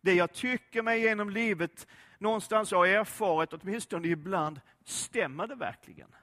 det 0.00 0.14
jag 0.14 0.32
tycker 0.32 0.82
mig 0.82 1.00
genom 1.00 1.30
livet 1.30 1.86
någonstans 2.18 2.70
har 2.70 2.86
erfarit, 2.86 3.52
åtminstone 3.52 4.08
ibland, 4.08 4.60
stämmer 4.84 5.46
det 5.46 5.54
verkligen? 5.54 6.14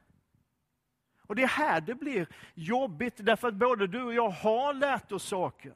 Och 1.32 1.36
det 1.36 1.44
är 1.44 1.48
här 1.48 1.82
det 1.82 1.96
blir 1.96 2.28
jobbigt, 2.54 3.14
därför 3.18 3.48
att 3.48 3.54
både 3.54 3.88
du 3.88 4.04
och 4.04 4.14
jag 4.14 4.30
har 4.30 4.74
lärt 4.74 5.12
oss 5.12 5.24
saker. 5.24 5.74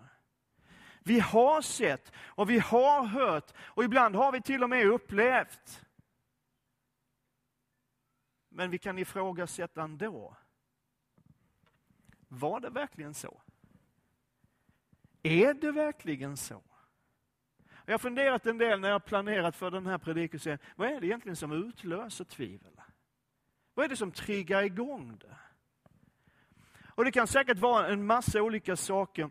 Vi 1.03 1.19
har 1.19 1.61
sett 1.61 2.11
och 2.17 2.49
vi 2.49 2.59
har 2.59 3.05
hört 3.05 3.53
och 3.57 3.83
ibland 3.83 4.15
har 4.15 4.31
vi 4.31 4.41
till 4.41 4.63
och 4.63 4.69
med 4.69 4.87
upplevt. 4.87 5.85
Men 8.49 8.69
vi 8.69 8.77
kan 8.77 8.97
ifrågasätta 8.97 9.81
ändå. 9.81 10.37
Var 12.27 12.59
det 12.59 12.69
verkligen 12.69 13.13
så? 13.13 13.41
Är 15.23 15.53
det 15.53 15.71
verkligen 15.71 16.37
så? 16.37 16.61
Jag 17.85 17.93
har 17.93 17.99
funderat 17.99 18.45
en 18.45 18.57
del 18.57 18.79
när 18.79 18.89
jag 18.89 19.05
planerat 19.05 19.55
för 19.55 19.71
den 19.71 19.85
här 19.85 19.97
predikelsen. 19.97 20.57
Vad 20.75 20.89
är 20.89 21.01
det 21.01 21.07
egentligen 21.07 21.35
som 21.35 21.51
utlöser 21.51 22.25
tvivel? 22.25 22.81
Vad 23.73 23.85
är 23.85 23.89
det 23.89 23.97
som 23.97 24.11
triggar 24.11 24.63
igång 24.63 25.17
det? 25.17 25.37
Och 26.95 27.05
Det 27.05 27.11
kan 27.11 27.27
säkert 27.27 27.59
vara 27.59 27.87
en 27.87 28.05
massa 28.05 28.41
olika 28.41 28.75
saker. 28.75 29.29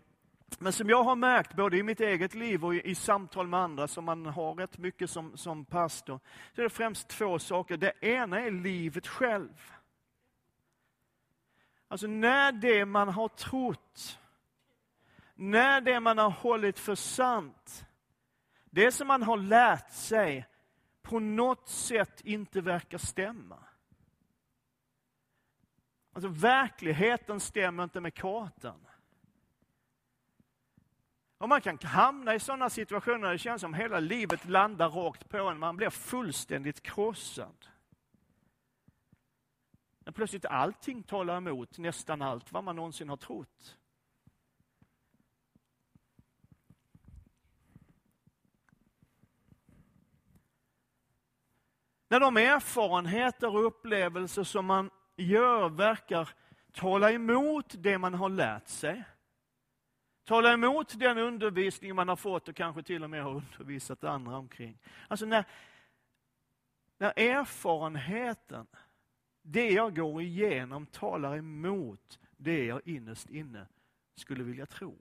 Men 0.58 0.72
som 0.72 0.88
jag 0.88 1.04
har 1.04 1.16
märkt, 1.16 1.56
både 1.56 1.76
i 1.76 1.82
mitt 1.82 2.00
eget 2.00 2.34
liv 2.34 2.64
och 2.64 2.74
i, 2.74 2.90
i, 2.90 2.94
samtal 2.94 3.46
med 3.46 3.60
andra, 3.60 3.88
som 3.88 4.04
man 4.04 4.26
har 4.26 4.54
rätt 4.54 4.78
mycket 4.78 5.10
som, 5.10 5.36
som 5.36 5.64
pastor, 5.64 6.20
så 6.54 6.60
är 6.60 6.62
det 6.62 6.70
främst 6.70 7.08
två 7.08 7.38
saker. 7.38 7.76
Det 7.76 7.92
ena 8.00 8.40
är 8.40 8.50
livet 8.50 9.06
själv. 9.06 9.72
Alltså 11.88 12.06
när 12.06 12.52
det 12.52 12.84
man 12.84 13.08
har 13.08 13.28
trott, 13.28 14.18
när 15.34 15.80
det 15.80 16.00
man 16.00 16.18
har 16.18 16.30
hållit 16.30 16.78
för 16.78 16.94
sant, 16.94 17.84
det 18.64 18.92
som 18.92 19.08
man 19.08 19.22
har 19.22 19.36
lärt 19.36 19.92
sig, 19.92 20.46
på 21.02 21.18
något 21.18 21.68
sätt 21.68 22.20
inte 22.24 22.60
verkar 22.60 22.98
stämma. 22.98 23.63
Alltså 26.14 26.28
verkligheten 26.28 27.40
stämmer 27.40 27.84
inte 27.84 28.00
med 28.00 28.14
kartan. 28.14 28.86
Och 31.38 31.48
man 31.48 31.60
kan 31.60 31.78
hamna 31.82 32.34
i 32.34 32.40
sådana 32.40 32.70
situationer 32.70 33.18
där 33.18 33.32
det 33.32 33.38
känns 33.38 33.60
som 33.60 33.74
hela 33.74 34.00
livet 34.00 34.48
landar 34.48 34.88
rakt 34.88 35.28
på 35.28 35.38
en. 35.38 35.58
Man 35.58 35.76
blir 35.76 35.90
fullständigt 35.90 36.82
krossad. 36.82 37.66
När 39.98 40.12
plötsligt 40.12 40.44
allting 40.44 41.02
talar 41.02 41.36
emot 41.36 41.78
nästan 41.78 42.22
allt 42.22 42.52
vad 42.52 42.64
man 42.64 42.76
någonsin 42.76 43.08
har 43.08 43.16
trott. 43.16 43.78
När 52.08 52.20
de 52.20 52.36
erfarenheter 52.36 53.56
och 53.56 53.66
upplevelser 53.66 54.44
som 54.44 54.66
man 54.66 54.90
gör 55.16 55.68
verkar 55.68 56.28
tala 56.72 57.12
emot 57.12 57.74
det 57.78 57.98
man 57.98 58.14
har 58.14 58.28
lärt 58.28 58.68
sig 58.68 59.04
Tala 60.24 60.52
emot 60.52 60.98
den 60.98 61.18
undervisning 61.18 61.94
man 61.94 62.08
har 62.08 62.16
fått 62.16 62.48
och 62.48 62.56
kanske 62.56 62.82
till 62.82 63.04
och 63.04 63.10
med 63.10 63.22
har 63.22 63.34
undervisat 63.34 64.04
andra 64.04 64.36
omkring. 64.36 64.78
Alltså 65.08 65.26
när, 65.26 65.44
när 66.98 67.18
erfarenheten, 67.18 68.66
det 69.42 69.70
jag 69.70 69.96
går 69.96 70.22
igenom, 70.22 70.86
talar 70.86 71.36
emot 71.36 72.18
det 72.36 72.64
jag 72.64 72.80
innerst 72.84 73.30
inne 73.30 73.66
skulle 74.14 74.44
vilja 74.44 74.66
tro. 74.66 74.98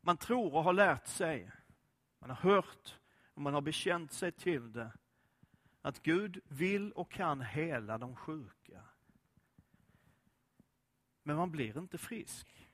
Man 0.00 0.16
tror 0.16 0.54
och 0.54 0.64
har 0.64 0.72
lärt 0.72 1.06
sig, 1.06 1.50
man 2.18 2.30
har 2.30 2.36
hört 2.36 2.99
och 3.40 3.44
man 3.44 3.54
har 3.54 3.60
bekänt 3.60 4.12
sig 4.12 4.32
till 4.32 4.72
det, 4.72 4.92
att 5.82 6.02
Gud 6.02 6.40
vill 6.48 6.92
och 6.92 7.10
kan 7.10 7.40
hela 7.40 7.98
de 7.98 8.16
sjuka. 8.16 8.82
Men 11.22 11.36
man 11.36 11.50
blir 11.50 11.78
inte 11.78 11.98
frisk. 11.98 12.68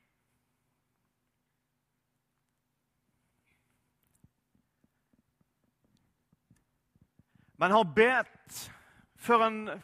Man 7.52 7.70
har 7.70 7.84
bett 7.84 8.70
för 9.14 9.46
en 9.46 9.80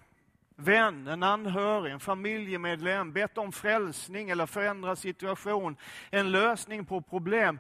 vän, 0.57 1.07
en 1.07 1.23
anhörig, 1.23 1.92
en 1.92 2.01
familjemedlem, 2.01 3.12
bett 3.12 3.38
om 3.38 3.53
frälsning 3.53 4.31
eller 4.31 4.47
förändrad 4.47 4.99
situation, 4.99 5.77
en 6.11 6.31
lösning 6.31 6.85
på 6.85 7.03
problem 7.03 7.59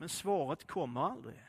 men 0.00 0.08
svaret 0.08 0.66
kommer 0.66 1.00
aldrig. 1.00 1.46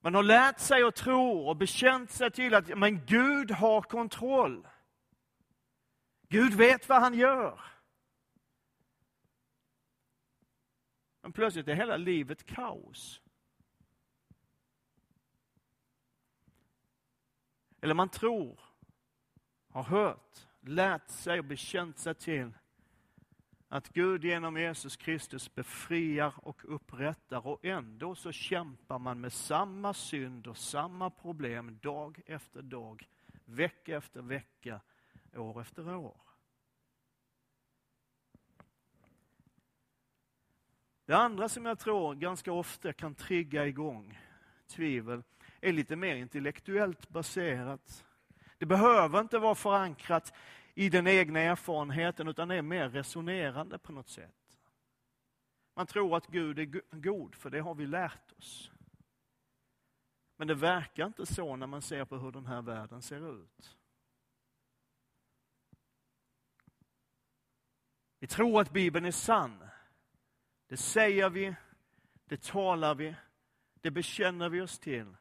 Man 0.00 0.14
har 0.14 0.22
lärt 0.22 0.58
sig 0.58 0.82
att 0.82 0.94
tro 0.94 1.48
och 1.48 1.56
bekänt 1.56 2.10
sig 2.10 2.30
till 2.30 2.54
att 2.54 2.78
men 2.78 3.06
Gud 3.06 3.50
har 3.50 3.82
kontroll. 3.82 4.68
Gud 6.28 6.54
vet 6.54 6.88
vad 6.88 7.00
han 7.00 7.14
gör. 7.14 7.60
Men 11.20 11.32
plötsligt 11.32 11.68
är 11.68 11.74
hela 11.74 11.96
livet 11.96 12.46
kaos. 12.46 13.22
Eller 17.80 17.94
man 17.94 18.08
tror, 18.08 18.60
har 19.68 19.82
hört, 19.82 20.46
lärt 20.60 21.10
sig 21.10 21.38
och 21.38 21.44
bekänt 21.44 21.98
sig 21.98 22.14
till 22.14 22.52
att 23.74 23.88
Gud 23.88 24.24
genom 24.24 24.56
Jesus 24.56 24.96
Kristus 24.96 25.54
befriar 25.54 26.34
och 26.36 26.74
upprättar 26.74 27.46
och 27.46 27.64
ändå 27.64 28.14
så 28.14 28.32
kämpar 28.32 28.98
man 28.98 29.20
med 29.20 29.32
samma 29.32 29.94
synd 29.94 30.46
och 30.46 30.56
samma 30.56 31.10
problem 31.10 31.78
dag 31.82 32.20
efter 32.26 32.62
dag, 32.62 33.08
vecka 33.44 33.96
efter 33.96 34.22
vecka, 34.22 34.80
år 35.36 35.60
efter 35.60 35.96
år. 35.96 36.20
Det 41.04 41.16
andra 41.16 41.48
som 41.48 41.66
jag 41.66 41.78
tror 41.78 42.14
ganska 42.14 42.52
ofta 42.52 42.92
kan 42.92 43.14
trigga 43.14 43.66
igång 43.66 44.18
tvivel 44.66 45.22
är 45.60 45.72
lite 45.72 45.96
mer 45.96 46.16
intellektuellt 46.16 47.08
baserat. 47.08 48.04
Det 48.58 48.66
behöver 48.66 49.20
inte 49.20 49.38
vara 49.38 49.54
förankrat 49.54 50.32
i 50.74 50.88
den 50.88 51.06
egna 51.06 51.40
erfarenheten 51.40 52.28
utan 52.28 52.50
är 52.50 52.62
mer 52.62 52.88
resonerande 52.88 53.78
på 53.78 53.92
något 53.92 54.08
sätt. 54.08 54.58
Man 55.74 55.86
tror 55.86 56.16
att 56.16 56.26
Gud 56.26 56.58
är 56.58 56.64
god, 57.00 57.34
för 57.34 57.50
det 57.50 57.60
har 57.60 57.74
vi 57.74 57.86
lärt 57.86 58.32
oss. 58.32 58.70
Men 60.36 60.48
det 60.48 60.54
verkar 60.54 61.06
inte 61.06 61.26
så 61.26 61.56
när 61.56 61.66
man 61.66 61.82
ser 61.82 62.04
på 62.04 62.16
hur 62.16 62.32
den 62.32 62.46
här 62.46 62.62
världen 62.62 63.02
ser 63.02 63.42
ut. 63.42 63.76
Vi 68.18 68.26
tror 68.26 68.60
att 68.60 68.72
Bibeln 68.72 69.06
är 69.06 69.10
sann. 69.10 69.68
Det 70.66 70.76
säger 70.76 71.30
vi, 71.30 71.54
det 72.24 72.42
talar 72.42 72.94
vi, 72.94 73.14
det 73.80 73.90
bekänner 73.90 74.48
vi 74.48 74.60
oss 74.60 74.78
till. 74.78 75.16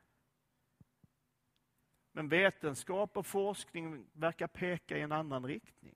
Men 2.15 2.29
vetenskap 2.29 3.17
och 3.17 3.25
forskning 3.25 4.07
verkar 4.13 4.47
peka 4.47 4.97
i 4.97 5.01
en 5.01 5.11
annan 5.11 5.45
riktning. 5.45 5.95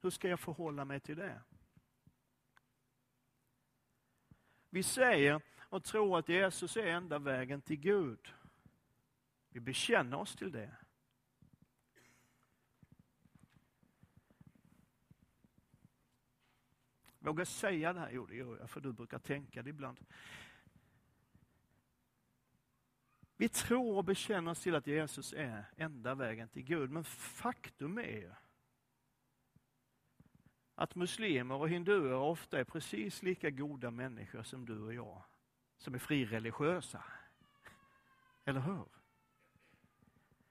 Hur 0.00 0.10
ska 0.10 0.28
jag 0.28 0.40
förhålla 0.40 0.84
mig 0.84 1.00
till 1.00 1.16
det? 1.16 1.42
Vi 4.70 4.82
säger 4.82 5.40
och 5.58 5.84
tror 5.84 6.18
att 6.18 6.28
Jesus 6.28 6.76
är 6.76 6.86
enda 6.86 7.18
vägen 7.18 7.62
till 7.62 7.76
Gud. 7.76 8.34
Vi 9.48 9.60
bekänner 9.60 10.16
oss 10.16 10.36
till 10.36 10.52
det. 10.52 10.76
Vågar 17.18 17.44
säga 17.44 17.92
det 17.92 18.00
här? 18.00 18.10
Jo, 18.10 18.26
det 18.26 18.36
gör 18.36 18.58
jag, 18.58 18.70
för 18.70 18.80
du 18.80 18.92
brukar 18.92 19.18
tänka 19.18 19.62
det 19.62 19.70
ibland. 19.70 20.00
Vi 23.36 23.48
tror 23.48 23.96
och 23.96 24.04
bekänner 24.04 24.50
oss 24.50 24.60
till 24.60 24.74
att 24.74 24.86
Jesus 24.86 25.32
är 25.32 25.64
enda 25.76 26.14
vägen 26.14 26.48
till 26.48 26.62
Gud, 26.62 26.90
men 26.90 27.04
faktum 27.04 27.98
är 27.98 28.02
ju 28.02 28.30
att 30.74 30.94
muslimer 30.94 31.54
och 31.54 31.68
hinduer 31.68 32.14
ofta 32.14 32.60
är 32.60 32.64
precis 32.64 33.22
lika 33.22 33.50
goda 33.50 33.90
människor 33.90 34.42
som 34.42 34.64
du 34.64 34.80
och 34.80 34.94
jag, 34.94 35.22
som 35.78 35.94
är 35.94 35.98
frireligiösa. 35.98 37.04
Eller 38.44 38.60
hur? 38.60 38.84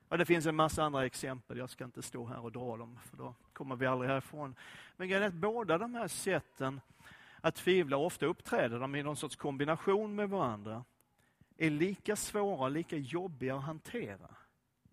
Och 0.08 0.18
det 0.18 0.26
finns 0.26 0.46
en 0.46 0.56
massa 0.56 0.84
andra 0.84 1.06
exempel, 1.06 1.58
jag 1.58 1.70
ska 1.70 1.84
inte 1.84 2.02
stå 2.02 2.26
här 2.26 2.40
och 2.40 2.52
dra 2.52 2.78
dem, 2.78 3.00
för 3.06 3.18
då 3.18 3.36
kommer 3.54 3.76
vi 3.76 3.86
aldrig 3.86 4.10
härifrån. 4.10 4.56
Men 4.96 5.08
grejen 5.08 5.24
är 5.24 5.28
att 5.28 5.34
båda 5.34 5.78
de 5.78 5.96
här 5.96 6.08
sätten 6.08 6.82
att 7.42 7.56
tvivla, 7.56 7.98
ofta 7.98 8.26
uppträder 8.26 8.80
de 8.80 8.96
i 8.96 9.04
någon 9.04 9.18
sorts 9.18 9.36
kombination 9.36 10.16
med 10.16 10.30
varandra 10.30 10.84
är 11.58 11.70
lika 11.70 12.16
svåra, 12.16 12.70
lika 12.70 12.98
jobbiga 12.98 13.56
att 13.56 13.64
hantera. 13.64 14.36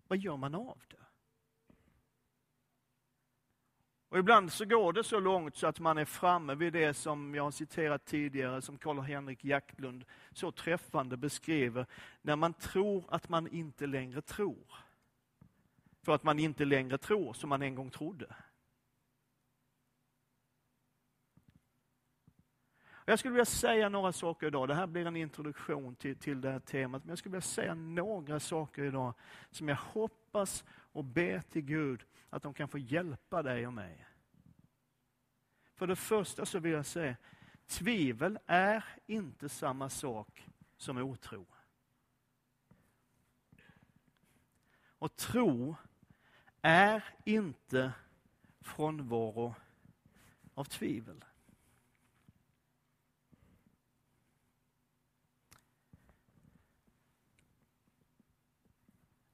Vad 0.07 0.17
gör 0.17 0.37
man 0.37 0.55
av 0.55 0.77
det? 0.87 0.97
Och 4.09 4.19
ibland 4.19 4.51
så 4.51 4.65
går 4.65 4.93
det 4.93 5.03
så 5.03 5.19
långt 5.19 5.55
så 5.55 5.67
att 5.67 5.79
man 5.79 5.97
är 5.97 6.05
framme 6.05 6.55
vid 6.55 6.73
det 6.73 6.93
som 6.93 7.35
jag 7.35 7.43
har 7.43 7.51
citerat 7.51 8.05
tidigare, 8.05 8.61
som 8.61 8.77
Karl-Henrik 8.77 9.45
Jacklund 9.45 10.05
så 10.31 10.51
träffande 10.51 11.17
beskriver, 11.17 11.85
när 12.21 12.35
man 12.35 12.53
tror 12.53 13.05
att 13.07 13.29
man 13.29 13.47
inte 13.47 13.87
längre 13.87 14.21
tror. 14.21 14.75
För 16.01 16.15
att 16.15 16.23
man 16.23 16.39
inte 16.39 16.65
längre 16.65 16.97
tror 16.97 17.33
som 17.33 17.49
man 17.49 17.61
en 17.61 17.75
gång 17.75 17.89
trodde. 17.89 18.35
Jag 23.05 23.19
skulle 23.19 23.31
vilja 23.31 23.45
säga 23.45 23.89
några 23.89 24.11
saker 24.11 24.47
idag. 24.47 24.67
Det 24.67 24.75
här 24.75 24.87
blir 24.87 25.05
en 25.05 25.15
introduktion 25.15 25.95
till, 25.95 26.15
till 26.15 26.41
det 26.41 26.51
här 26.51 26.59
temat. 26.59 27.03
Men 27.03 27.09
jag 27.09 27.17
skulle 27.17 27.31
vilja 27.31 27.41
säga 27.41 27.75
några 27.75 28.39
saker 28.39 28.83
idag 28.83 29.13
som 29.51 29.69
jag 29.69 29.75
hoppas 29.75 30.63
och 30.69 31.03
ber 31.03 31.39
till 31.39 31.61
Gud 31.61 32.05
att 32.29 32.43
de 32.43 32.53
kan 32.53 32.67
få 32.67 32.77
hjälpa 32.77 33.43
dig 33.43 33.67
och 33.67 33.73
mig. 33.73 34.07
För 35.75 35.87
det 35.87 35.95
första 35.95 36.45
så 36.45 36.59
vill 36.59 36.71
jag 36.71 36.85
säga, 36.85 37.15
tvivel 37.67 38.39
är 38.45 38.85
inte 39.07 39.49
samma 39.49 39.89
sak 39.89 40.47
som 40.77 40.97
otro. 40.97 41.45
Och 44.83 45.15
tro 45.15 45.75
är 46.61 47.03
inte 47.25 47.93
frånvaro 48.61 49.55
av 50.53 50.63
tvivel. 50.63 51.25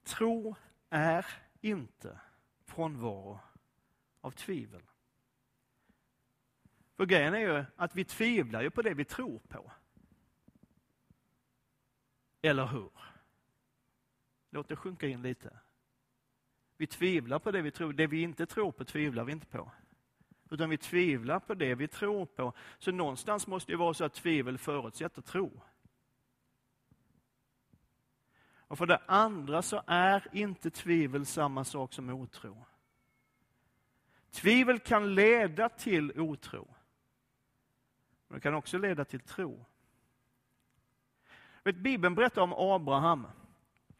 Tro 0.08 0.56
är 0.90 1.26
inte 1.60 2.20
frånvaro 2.64 3.40
av 4.20 4.30
tvivel. 4.30 4.82
För 6.96 7.06
grejen 7.06 7.34
är 7.34 7.38
ju 7.38 7.64
att 7.76 7.94
vi 7.94 8.04
tvivlar 8.04 8.62
ju 8.62 8.70
på 8.70 8.82
det 8.82 8.94
vi 8.94 9.04
tror 9.04 9.38
på. 9.38 9.72
Eller 12.42 12.66
hur? 12.66 12.90
Låt 14.50 14.68
det 14.68 14.76
sjunka 14.76 15.06
in 15.06 15.22
lite. 15.22 15.58
Vi 16.76 16.86
tvivlar 16.86 17.38
på 17.38 17.50
det 17.50 17.62
vi 17.62 17.70
tror. 17.70 17.92
Det 17.92 18.06
vi 18.06 18.22
inte 18.22 18.46
tror 18.46 18.72
på 18.72 18.84
tvivlar 18.84 19.24
vi 19.24 19.32
inte 19.32 19.46
på. 19.46 19.72
Utan 20.50 20.70
vi 20.70 20.78
tvivlar 20.78 21.40
på 21.40 21.54
det 21.54 21.74
vi 21.74 21.88
tror 21.88 22.26
på. 22.26 22.52
Så 22.78 22.92
någonstans 22.92 23.46
måste 23.46 23.72
det 23.72 23.76
vara 23.76 23.94
så 23.94 24.04
att 24.04 24.14
tvivel 24.14 24.58
förutsätter 24.58 25.22
tro. 25.22 25.62
Och 28.68 28.78
för 28.78 28.86
det 28.86 29.00
andra 29.06 29.62
så 29.62 29.82
är 29.86 30.28
inte 30.32 30.70
tvivel 30.70 31.26
samma 31.26 31.64
sak 31.64 31.92
som 31.92 32.10
otro. 32.10 32.64
Tvivel 34.30 34.78
kan 34.78 35.14
leda 35.14 35.68
till 35.68 36.20
otro. 36.20 36.68
Men 38.28 38.34
det 38.34 38.40
kan 38.40 38.54
också 38.54 38.78
leda 38.78 39.04
till 39.04 39.20
tro. 39.20 39.64
Vet, 41.64 41.76
Bibeln 41.76 42.14
berättar 42.14 42.42
om 42.42 42.52
Abraham. 42.52 43.26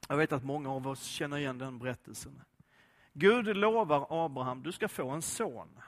Jag 0.09 0.17
vet 0.17 0.33
att 0.33 0.45
många 0.45 0.71
av 0.71 0.89
oss 0.89 1.03
känner 1.03 1.37
igen 1.37 1.59
den 1.59 1.79
berättelsen. 1.79 2.43
Gud 3.13 3.57
lovar 3.57 4.25
Abraham, 4.25 4.63
du 4.63 4.73
ska 4.73 4.89
få 4.89 5.11
en 5.11 5.23
son. 5.23 5.81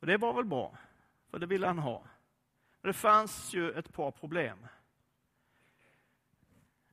Och 0.00 0.06
Det 0.06 0.16
var 0.16 0.32
väl 0.32 0.44
bra, 0.44 0.78
för 1.30 1.38
det 1.38 1.46
ville 1.46 1.66
han 1.66 1.78
ha. 1.78 2.04
Men 2.80 2.88
det 2.88 2.92
fanns 2.92 3.54
ju 3.54 3.70
ett 3.70 3.92
par 3.92 4.10
problem. 4.10 4.58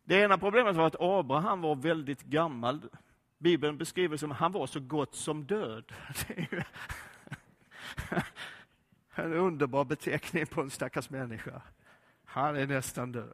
Det 0.05 0.15
ena 0.15 0.37
problemet 0.37 0.75
var 0.75 0.87
att 0.87 1.01
Abraham 1.01 1.61
var 1.61 1.75
väldigt 1.75 2.23
gammal. 2.23 2.89
Bibeln 3.37 3.77
beskriver 3.77 4.17
som 4.17 4.31
att 4.31 4.37
han 4.37 4.51
var 4.51 4.67
så 4.67 4.79
gott 4.79 5.15
som 5.15 5.45
död. 5.45 5.91
en 9.15 9.33
underbar 9.33 9.85
beteckning 9.85 10.47
på 10.47 10.61
en 10.61 10.69
stackars 10.69 11.09
människa. 11.09 11.61
Han 12.23 12.55
är 12.55 12.67
nästan 12.67 13.11
död. 13.11 13.33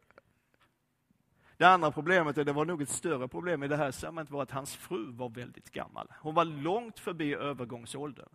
Det 1.57 1.65
andra 1.67 1.91
problemet, 1.91 2.37
och 2.37 2.45
det 2.45 2.53
var 2.53 2.65
nog 2.65 2.81
ett 2.81 2.89
större 2.89 3.27
problem 3.27 3.63
i 3.63 3.67
det 3.67 3.77
här 3.77 3.91
sammanhanget, 3.91 4.31
var 4.31 4.43
att 4.43 4.51
hans 4.51 4.75
fru 4.75 5.11
var 5.11 5.29
väldigt 5.29 5.71
gammal. 5.71 6.07
Hon 6.19 6.35
var 6.35 6.45
långt 6.45 6.99
förbi 6.99 7.33
övergångsåldern. 7.33 8.29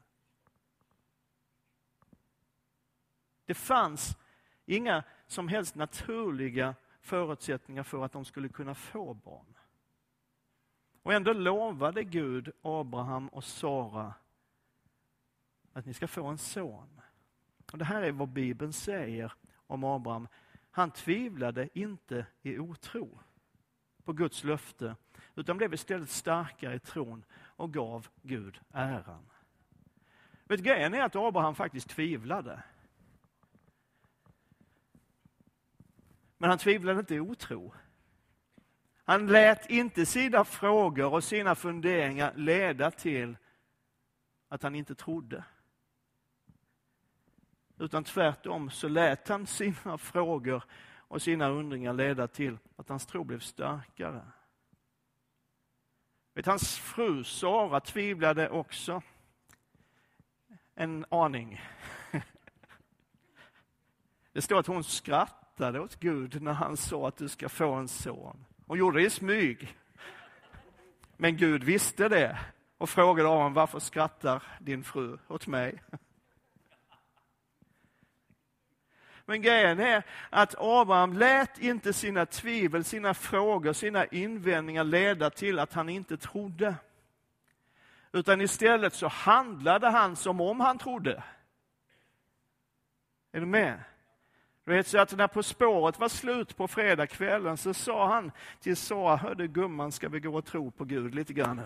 Det 3.45 3.55
fanns 3.55 4.17
inga 4.67 5.03
som 5.27 5.49
helst 5.49 5.75
naturliga 5.75 6.75
förutsättningar 7.07 7.83
för 7.83 8.05
att 8.05 8.13
de 8.13 8.25
skulle 8.25 8.49
kunna 8.49 8.75
få 8.75 9.15
barn. 9.15 9.55
Och 11.03 11.13
ändå 11.13 11.33
lovade 11.33 12.05
Gud 12.05 12.53
Abraham 12.63 13.29
och 13.29 13.45
Sara 13.45 14.15
att 15.73 15.87
ni 15.87 15.95
ska 15.95 16.09
få 16.09 16.27
en 16.27 16.39
son. 16.39 17.01
Och 17.73 17.79
Det 17.79 17.85
här 17.85 18.03
är 18.03 18.13
vad 18.13 18.29
Bibeln 18.29 18.73
säger 18.73 19.33
om 19.67 19.85
Abraham. 19.85 20.29
Han 20.71 20.91
tvivlade 20.91 21.69
inte 21.79 22.27
i 22.43 22.59
otro 22.59 23.19
på 24.05 24.13
Guds 24.13 24.45
löfte, 24.45 24.97
utan 25.35 25.57
blev 25.57 25.75
istället 25.75 26.11
starkare 26.11 26.75
i 26.75 26.79
tron 26.79 27.25
och 27.35 27.73
gav 27.73 28.09
Gud 28.23 28.61
äran. 28.73 29.31
Vet, 30.45 30.61
grejen 30.61 30.95
är 30.95 31.03
att 31.03 31.17
Abraham 31.17 31.55
faktiskt 31.55 31.89
tvivlade. 31.89 32.63
Men 36.39 36.51
han 36.51 36.59
tvivlade 36.59 37.01
inte 37.01 37.15
i 37.15 37.21
otro. 37.21 37.75
Han 39.05 39.27
lät 39.27 39.71
inte 39.71 40.07
sina 40.07 40.45
frågor 40.45 41.13
och 41.13 41.25
sina 41.25 41.55
funderingar 41.55 42.33
leda 42.35 42.91
till 42.91 43.37
att 44.49 44.63
han 44.63 44.75
inte 44.75 44.95
trodde. 44.95 45.45
Utan 47.79 48.05
tvärtom 48.05 48.71
så 48.71 48.89
lät 48.89 49.29
han 49.29 49.47
sina 49.47 49.99
frågor 49.99 50.63
och 51.09 51.23
sina 51.23 51.49
undringar 51.49 51.93
leda 51.93 52.29
till 52.29 52.59
att 52.77 52.89
hans 52.89 53.07
tro 53.07 53.25
blev 53.25 53.41
starkare. 53.41 54.27
Vet, 56.35 56.47
hans 56.47 56.79
fru 56.79 57.25
Sara 57.25 57.81
tvivlade 57.81 58.49
också 58.49 59.03
en 60.75 61.05
aning. 61.09 61.61
Det 64.33 64.43
står 64.43 64.59
att 64.59 64.67
hon 64.67 64.85
skrattade 64.85 65.46
åt 65.61 66.01
Gud 66.01 66.43
när 66.43 66.53
han 66.53 66.77
sa 66.77 67.09
att 67.09 67.17
du 67.17 67.29
ska 67.29 67.49
få 67.49 67.73
en 67.73 67.89
son. 67.89 68.45
Hon 68.67 68.79
gjorde 68.79 68.99
det 68.99 69.07
i 69.07 69.11
smyg. 69.11 69.77
Men 71.17 71.37
Gud 71.37 71.65
visste 71.65 72.09
det 72.09 72.39
och 72.79 72.91
frågade 72.91 73.29
honom 73.29 73.55
varför 73.55 73.79
skrattar 73.79 74.43
din 74.61 74.85
fru 74.85 75.19
åt 75.29 75.47
mig? 75.47 75.83
Men 79.25 79.43
grejen 79.43 79.81
är 79.81 80.03
att 80.31 80.55
Abraham 80.59 81.13
lät 81.13 81.59
inte 81.59 81.93
sina 81.93 82.27
tvivel, 82.27 82.85
sina 82.85 83.15
frågor, 83.15 83.73
sina 83.73 84.07
invändningar 84.07 84.85
leda 84.85 85.31
till 85.31 85.59
att 85.59 85.73
han 85.73 85.89
inte 85.89 86.17
trodde. 86.17 86.75
Utan 88.13 88.41
istället 88.41 88.95
så 88.95 89.09
handlade 89.09 89.89
han 89.89 90.17
som 90.17 90.41
om 90.41 90.61
han 90.61 90.79
trodde. 90.79 91.23
Är 93.33 93.41
du 93.41 93.47
med? 93.47 93.85
Du 94.67 94.73
vet, 94.73 94.87
så 94.87 94.99
att 94.99 95.17
när 95.17 95.29
På 95.29 95.43
spåret 95.43 95.99
var 95.99 96.09
slut 96.09 96.57
på 96.57 96.69
fredagskvällen 96.69 97.57
så 97.57 97.75
sa 97.75 98.15
han 98.15 98.33
till 98.61 98.77
Sara, 98.77 99.17
hörde 99.17 99.47
gumman, 99.47 99.93
ska 99.93 100.09
vi 100.09 100.21
gå 100.21 100.39
och 100.39 100.45
tro 100.45 100.71
på 100.71 100.85
Gud 100.85 101.15
lite 101.15 101.33
grann? 101.33 101.61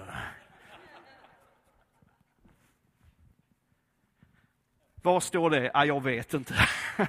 Var 4.94 5.20
står 5.20 5.50
det? 5.50 5.70
Ah, 5.74 5.84
jag 5.84 6.02
vet 6.02 6.34
inte. 6.34 6.54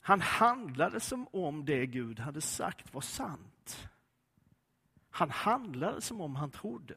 Han 0.00 0.20
handlade 0.20 1.00
som 1.00 1.28
om 1.32 1.64
det 1.64 1.86
Gud 1.86 2.18
hade 2.18 2.40
sagt 2.40 2.94
var 2.94 3.00
sant. 3.00 3.88
Han 5.10 5.30
handlade 5.30 6.00
som 6.00 6.20
om 6.20 6.36
han 6.36 6.50
trodde. 6.50 6.94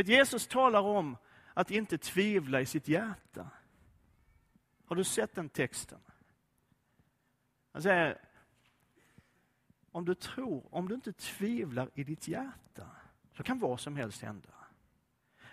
Vet, 0.00 0.08
Jesus 0.08 0.46
talar 0.46 0.80
om 0.80 1.16
att 1.54 1.70
inte 1.70 1.98
tvivla 1.98 2.60
i 2.60 2.66
sitt 2.66 2.88
hjärta. 2.88 3.46
Har 4.86 4.96
du 4.96 5.04
sett 5.04 5.34
den 5.34 5.48
texten? 5.48 5.98
Han 7.72 7.82
säger, 7.82 8.18
om 9.92 10.04
du 10.04 10.14
tror, 10.14 10.62
om 10.70 10.88
du 10.88 10.94
inte 10.94 11.12
tvivlar 11.12 11.88
i 11.94 12.04
ditt 12.04 12.28
hjärta, 12.28 12.86
så 13.36 13.42
kan 13.42 13.58
vad 13.58 13.80
som 13.80 13.96
helst 13.96 14.22
hända. 14.22 14.48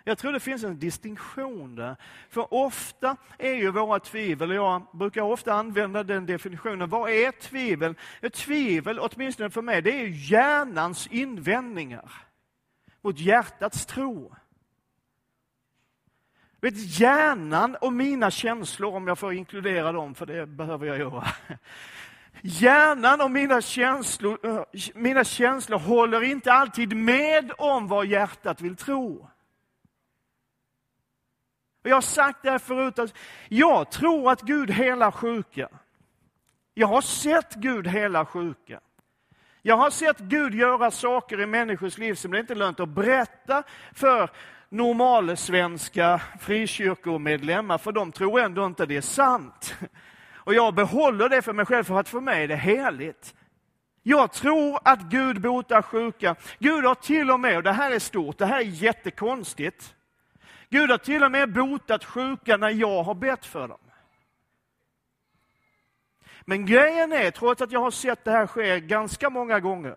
Jag 0.04 0.18
tror 0.18 0.32
det 0.32 0.40
finns 0.40 0.64
en 0.64 0.78
distinktion 0.78 1.74
där. 1.74 1.96
För 2.28 2.54
ofta 2.54 3.16
är 3.38 3.54
ju 3.54 3.70
våra 3.70 4.00
tvivel, 4.00 4.50
jag 4.50 4.82
brukar 4.92 5.22
ofta 5.22 5.52
använda 5.52 6.02
den 6.02 6.26
definitionen, 6.26 6.88
vad 6.88 7.10
är 7.10 7.32
tvivel? 7.32 7.94
Ett 8.20 8.34
tvivel, 8.34 8.98
åtminstone 8.98 9.50
för 9.50 9.62
mig, 9.62 9.82
det 9.82 10.00
är 10.00 10.06
hjärnans 10.06 11.06
invändningar 11.06 12.27
mot 13.08 13.18
hjärtats 13.18 13.86
tro. 13.86 14.34
Vet, 16.60 17.00
hjärnan 17.00 17.76
och 17.80 17.92
mina 17.92 18.30
känslor, 18.30 18.94
om 18.94 19.08
jag 19.08 19.18
får 19.18 19.32
inkludera 19.32 19.92
dem, 19.92 20.14
för 20.14 20.26
det 20.26 20.46
behöver 20.46 20.86
jag 20.86 20.98
göra. 20.98 21.26
Hjärnan 22.42 23.20
och 23.20 23.30
mina 23.30 23.60
känslor, 23.60 24.38
eh, 24.46 24.64
mina 24.94 25.24
känslor 25.24 25.78
håller 25.78 26.22
inte 26.22 26.52
alltid 26.52 26.96
med 26.96 27.52
om 27.58 27.88
vad 27.88 28.06
hjärtat 28.06 28.60
vill 28.60 28.76
tro. 28.76 29.28
jag 31.82 31.96
har 31.96 32.00
sagt 32.00 32.42
det 32.42 32.50
här 32.50 32.58
förut, 32.58 32.98
att 32.98 33.14
jag 33.48 33.90
tror 33.90 34.32
att 34.32 34.42
Gud 34.42 34.70
helar 34.70 35.10
sjuka. 35.10 35.68
Jag 36.74 36.86
har 36.86 37.00
sett 37.00 37.54
Gud 37.54 37.86
hela 37.86 38.26
sjuka. 38.26 38.80
Jag 39.62 39.76
har 39.76 39.90
sett 39.90 40.18
Gud 40.18 40.54
göra 40.54 40.90
saker 40.90 41.40
i 41.40 41.46
människors 41.46 41.98
liv 41.98 42.14
som 42.14 42.30
det 42.30 42.40
inte 42.40 42.52
är 42.52 42.56
lönt 42.56 42.80
att 42.80 42.88
berätta 42.88 43.62
för 43.94 44.30
normalsvenska 44.68 46.20
frikyrkomedlemmar, 46.40 47.78
för 47.78 47.92
de 47.92 48.12
tror 48.12 48.40
ändå 48.40 48.66
inte 48.66 48.86
det 48.86 48.96
är 48.96 49.00
sant. 49.00 49.74
Och 50.34 50.54
jag 50.54 50.74
behåller 50.74 51.28
det 51.28 51.42
för 51.42 51.52
mig 51.52 51.66
själv, 51.66 51.84
för 51.84 52.00
att 52.00 52.08
för 52.08 52.20
mig 52.20 52.44
är 52.44 52.48
det 52.48 52.56
heligt. 52.56 53.34
Jag 54.02 54.32
tror 54.32 54.78
att 54.84 55.02
Gud 55.02 55.40
botar 55.40 55.82
sjuka. 55.82 56.36
Gud 56.58 56.84
har 56.84 56.94
till 56.94 57.30
och 57.30 57.40
med, 57.40 57.56
och 57.56 57.62
det 57.62 57.72
här 57.72 57.90
är 57.90 57.98
stort, 57.98 58.38
det 58.38 58.46
här 58.46 58.58
är 58.58 58.64
jättekonstigt. 58.64 59.94
Gud 60.70 60.90
har 60.90 60.98
till 60.98 61.24
och 61.24 61.30
med 61.30 61.52
botat 61.52 62.04
sjuka 62.04 62.56
när 62.56 62.70
jag 62.70 63.02
har 63.02 63.14
bett 63.14 63.46
för 63.46 63.68
dem. 63.68 63.78
Men 66.48 66.66
grejen 66.66 67.12
är, 67.12 67.30
trots 67.30 67.62
att 67.62 67.72
jag 67.72 67.80
har 67.80 67.90
sett 67.90 68.24
det 68.24 68.30
här 68.30 68.46
ske 68.46 68.80
ganska 68.80 69.30
många 69.30 69.60
gånger, 69.60 69.96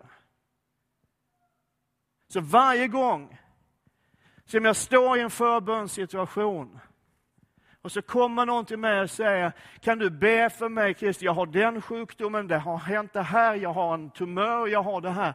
så 2.28 2.40
varje 2.40 2.88
gång 2.88 3.38
som 4.44 4.64
jag 4.64 4.76
står 4.76 5.18
i 5.18 5.20
en 5.20 5.30
förbönssituation 5.30 6.78
och 7.82 7.92
så 7.92 8.02
kommer 8.02 8.46
någon 8.46 8.64
till 8.64 8.78
mig 8.78 9.00
och 9.00 9.10
säger, 9.10 9.52
kan 9.80 9.98
du 9.98 10.10
be 10.10 10.50
för 10.50 10.68
mig 10.68 10.94
Christer, 10.94 11.26
jag 11.26 11.34
har 11.34 11.46
den 11.46 11.82
sjukdomen, 11.82 12.48
det 12.48 12.58
har 12.58 12.78
hänt 12.78 13.12
det 13.12 13.22
här, 13.22 13.54
jag 13.54 13.72
har 13.72 13.94
en 13.94 14.10
tumör, 14.10 14.66
jag 14.66 14.82
har 14.82 15.00
det 15.00 15.10
här. 15.10 15.34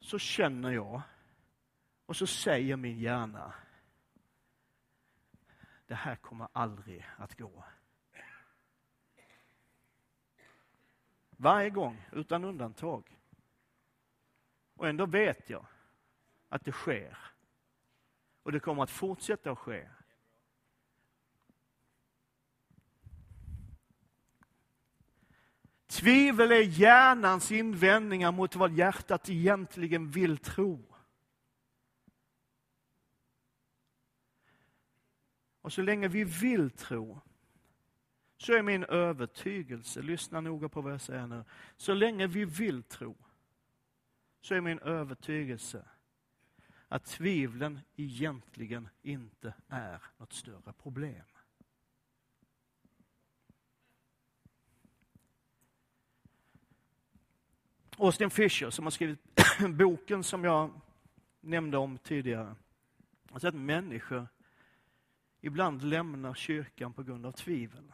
Så 0.00 0.18
känner 0.18 0.70
jag, 0.70 1.02
och 2.06 2.16
så 2.16 2.26
säger 2.26 2.76
min 2.76 2.98
hjärna, 2.98 3.54
det 5.86 5.94
här 5.94 6.16
kommer 6.16 6.48
aldrig 6.52 7.06
att 7.18 7.38
gå. 7.38 7.64
Varje 11.44 11.70
gång, 11.70 12.06
utan 12.12 12.44
undantag. 12.44 13.18
Och 14.74 14.88
ändå 14.88 15.06
vet 15.06 15.50
jag 15.50 15.66
att 16.48 16.64
det 16.64 16.72
sker. 16.72 17.18
Och 18.42 18.52
det 18.52 18.60
kommer 18.60 18.82
att 18.82 18.90
fortsätta 18.90 19.50
att 19.50 19.58
ske. 19.58 19.88
Tvivel 25.86 26.52
är 26.52 26.62
hjärnans 26.62 27.52
invändningar 27.52 28.32
mot 28.32 28.56
vad 28.56 28.72
hjärtat 28.72 29.28
egentligen 29.28 30.10
vill 30.10 30.38
tro. 30.38 30.94
Och 35.60 35.72
så 35.72 35.82
länge 35.82 36.08
vi 36.08 36.24
vill 36.24 36.70
tro, 36.70 37.20
så 38.44 38.52
är 38.52 38.62
min 38.62 38.84
övertygelse, 38.84 40.02
lyssna 40.02 40.40
noga 40.40 40.68
på 40.68 40.80
vad 40.80 40.92
jag 40.92 41.00
säger 41.00 41.26
nu, 41.26 41.44
så 41.76 41.94
länge 41.94 42.26
vi 42.26 42.44
vill 42.44 42.82
tro, 42.82 43.16
så 44.40 44.54
är 44.54 44.60
min 44.60 44.78
övertygelse 44.78 45.84
att 46.88 47.04
tvivlen 47.04 47.80
egentligen 47.96 48.88
inte 49.02 49.54
är 49.68 50.02
något 50.16 50.32
större 50.32 50.72
problem. 50.82 51.24
Austin 57.98 58.30
Fisher 58.30 58.70
som 58.70 58.84
har 58.84 58.90
skrivit 58.90 59.40
boken 59.68 60.24
som 60.24 60.44
jag 60.44 60.80
nämnde 61.40 61.78
om 61.78 61.98
tidigare. 61.98 62.54
har 63.30 63.38
sett 63.38 63.48
att 63.48 63.60
människor 63.60 64.28
ibland 65.40 65.82
lämnar 65.82 66.34
kyrkan 66.34 66.92
på 66.92 67.02
grund 67.02 67.26
av 67.26 67.32
tvivel. 67.32 67.92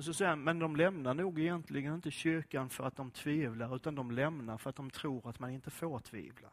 Och 0.00 0.04
så 0.04 0.14
säger 0.14 0.28
han, 0.28 0.44
men 0.44 0.58
de 0.58 0.76
lämnar 0.76 1.14
nog 1.14 1.40
egentligen 1.40 1.94
inte 1.94 2.10
kyrkan 2.10 2.70
för 2.70 2.84
att 2.84 2.96
de 2.96 3.10
tvivlar, 3.10 3.76
utan 3.76 3.94
de 3.94 4.10
lämnar 4.10 4.58
för 4.58 4.70
att 4.70 4.76
de 4.76 4.90
tror 4.90 5.28
att 5.28 5.38
man 5.38 5.50
inte 5.50 5.70
får 5.70 5.98
tvivla. 5.98 6.48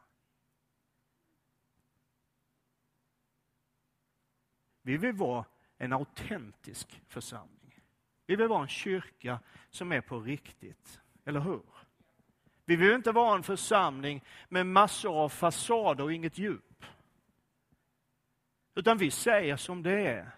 Vi 4.82 4.98
vill 4.98 5.14
vara 5.14 5.46
en 5.78 5.94
autentisk 5.94 7.02
församling. 7.08 7.82
Vi 8.26 8.36
vill 8.36 8.48
vara 8.48 8.62
en 8.62 8.68
kyrka 8.68 9.40
som 9.70 9.92
är 9.92 10.02
på 10.02 10.20
riktigt, 10.20 11.02
eller 11.26 11.40
hur? 11.40 11.64
Vi 12.66 12.76
vill 12.76 12.92
inte 12.92 13.12
vara 13.12 13.36
en 13.36 13.44
församling 13.44 14.24
med 14.50 14.66
massor 14.66 15.24
av 15.24 15.30
fasader 15.30 16.04
och 16.04 16.14
inget 16.14 16.38
djup. 16.38 16.86
Utan 18.76 18.98
vi 18.98 19.12
säger 19.12 19.56
som 19.56 19.84
det 19.84 20.08
är. 20.08 20.37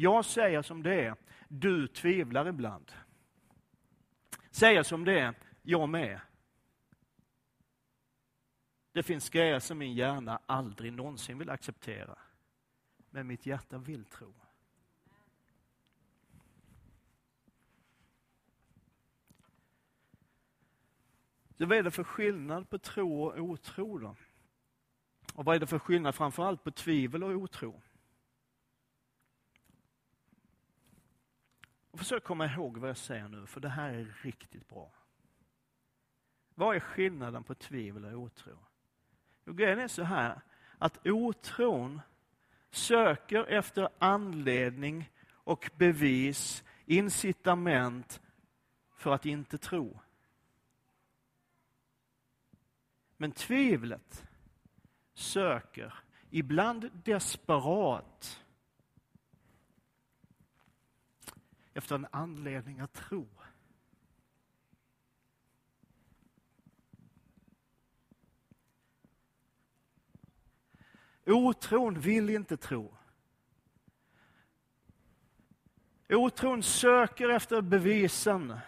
Jag 0.00 0.24
säger 0.24 0.62
som 0.62 0.82
det 0.82 1.04
är. 1.04 1.16
Du 1.48 1.88
tvivlar 1.88 2.48
ibland. 2.48 2.92
Säger 4.50 4.82
som 4.82 5.04
det 5.04 5.20
är. 5.20 5.34
Jag 5.62 5.88
med. 5.88 6.20
Det 8.92 9.02
finns 9.02 9.30
grejer 9.30 9.58
som 9.58 9.78
min 9.78 9.94
hjärna 9.94 10.40
aldrig 10.46 10.92
någonsin 10.92 11.38
vill 11.38 11.50
acceptera. 11.50 12.18
Men 13.10 13.26
mitt 13.26 13.46
hjärta 13.46 13.78
vill 13.78 14.04
tro. 14.04 14.34
Så 21.58 21.66
vad 21.66 21.78
är 21.78 21.82
det 21.82 21.90
för 21.90 22.04
skillnad 22.04 22.70
på 22.70 22.78
tro 22.78 23.22
och 23.22 23.38
otro 23.38 23.98
då? 23.98 24.16
Och 25.34 25.44
vad 25.44 25.56
är 25.56 25.60
det 25.60 25.66
för 25.66 25.78
skillnad 25.78 26.14
framförallt 26.14 26.64
på 26.64 26.70
tvivel 26.70 27.24
och 27.24 27.30
otro? 27.30 27.82
Och 31.90 31.98
försök 31.98 32.24
komma 32.24 32.46
ihåg 32.46 32.76
vad 32.76 32.90
jag 32.90 32.96
säger 32.96 33.28
nu, 33.28 33.46
för 33.46 33.60
det 33.60 33.68
här 33.68 33.92
är 33.92 34.14
riktigt 34.22 34.68
bra. 34.68 34.92
Vad 36.54 36.76
är 36.76 36.80
skillnaden 36.80 37.44
på 37.44 37.54
tvivel 37.54 38.04
och 38.04 38.20
otro? 38.20 38.58
Jo, 39.44 39.52
grejen 39.52 39.78
är 39.78 39.88
så 39.88 40.02
här, 40.02 40.40
att 40.78 41.06
otron 41.06 42.00
söker 42.70 43.44
efter 43.44 43.88
anledning 43.98 45.10
och 45.30 45.70
bevis, 45.76 46.64
incitament 46.86 48.20
för 48.96 49.14
att 49.14 49.26
inte 49.26 49.58
tro. 49.58 50.00
Men 53.16 53.32
tvivlet 53.32 54.24
söker, 55.14 55.94
ibland 56.30 56.90
desperat, 57.04 58.44
efter 61.74 61.94
en 61.94 62.06
anledning 62.10 62.80
att 62.80 62.92
tro. 62.92 63.28
Otron 71.26 72.00
vill 72.00 72.30
inte 72.30 72.56
tro. 72.56 72.94
Otron 76.08 76.62
söker 76.62 77.28
efter 77.28 77.60
bevisen 77.60 78.60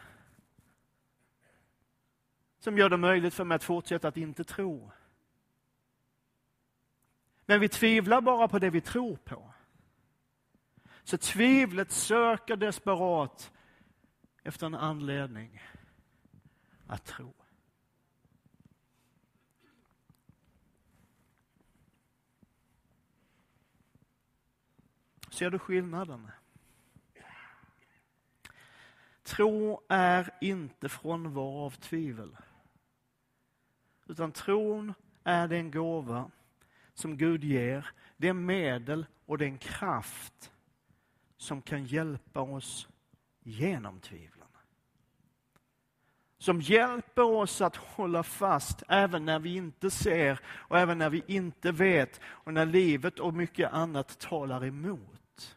som 2.59 2.79
gör 2.79 2.89
det 2.89 2.97
möjligt 2.97 3.35
för 3.35 3.45
mig 3.45 3.57
att 3.57 3.65
fortsätta 3.65 4.09
att 4.09 4.17
inte 4.17 4.45
tro. 4.45 4.91
Men 7.47 7.61
vi 7.61 7.69
tvivlar 7.69 8.21
bara 8.21 8.49
på 8.49 8.59
det 8.59 8.71
vi 8.71 8.81
tror 8.81 9.17
på. 9.17 9.52
Så 11.05 11.19
tvivlet 11.19 11.91
söker 11.91 12.57
desperat 12.57 13.53
efter 14.43 14.67
en 14.67 14.75
anledning 14.75 15.63
att 16.87 17.05
tro. 17.05 17.35
Ser 25.31 25.51
du 25.51 25.59
skillnaden? 25.59 26.31
Tro 29.23 29.81
är 29.89 30.31
inte 30.41 30.89
frånvaro 30.89 31.65
av 31.65 31.71
tvivel. 31.71 32.37
Utan 34.07 34.33
tron 34.33 34.95
är 35.25 35.49
den 35.49 35.71
gåva 35.71 36.31
som 36.95 37.17
Gud 37.17 37.45
ger, 37.45 37.91
det 38.17 38.33
medel 38.33 39.07
och 39.27 39.39
den 39.39 39.59
kraft 39.59 40.52
som 41.43 41.63
kan 41.63 41.85
hjälpa 41.85 42.41
oss 42.41 42.89
genom 43.43 44.01
tvivlen. 44.01 44.49
Som 46.39 46.61
hjälper 46.61 47.23
oss 47.23 47.61
att 47.61 47.77
hålla 47.77 48.23
fast 48.23 48.83
även 48.89 49.25
när 49.25 49.39
vi 49.39 49.55
inte 49.55 49.91
ser 49.91 50.41
och 50.47 50.79
även 50.79 50.99
när 50.99 51.11
vi 51.11 51.23
inte 51.27 51.73
vet 51.73 52.21
och 52.25 52.55
när 52.55 52.67
livet 52.67 53.19
och 53.19 53.35
mycket 53.35 53.73
annat 53.73 54.19
talar 54.19 54.65
emot. 54.65 55.57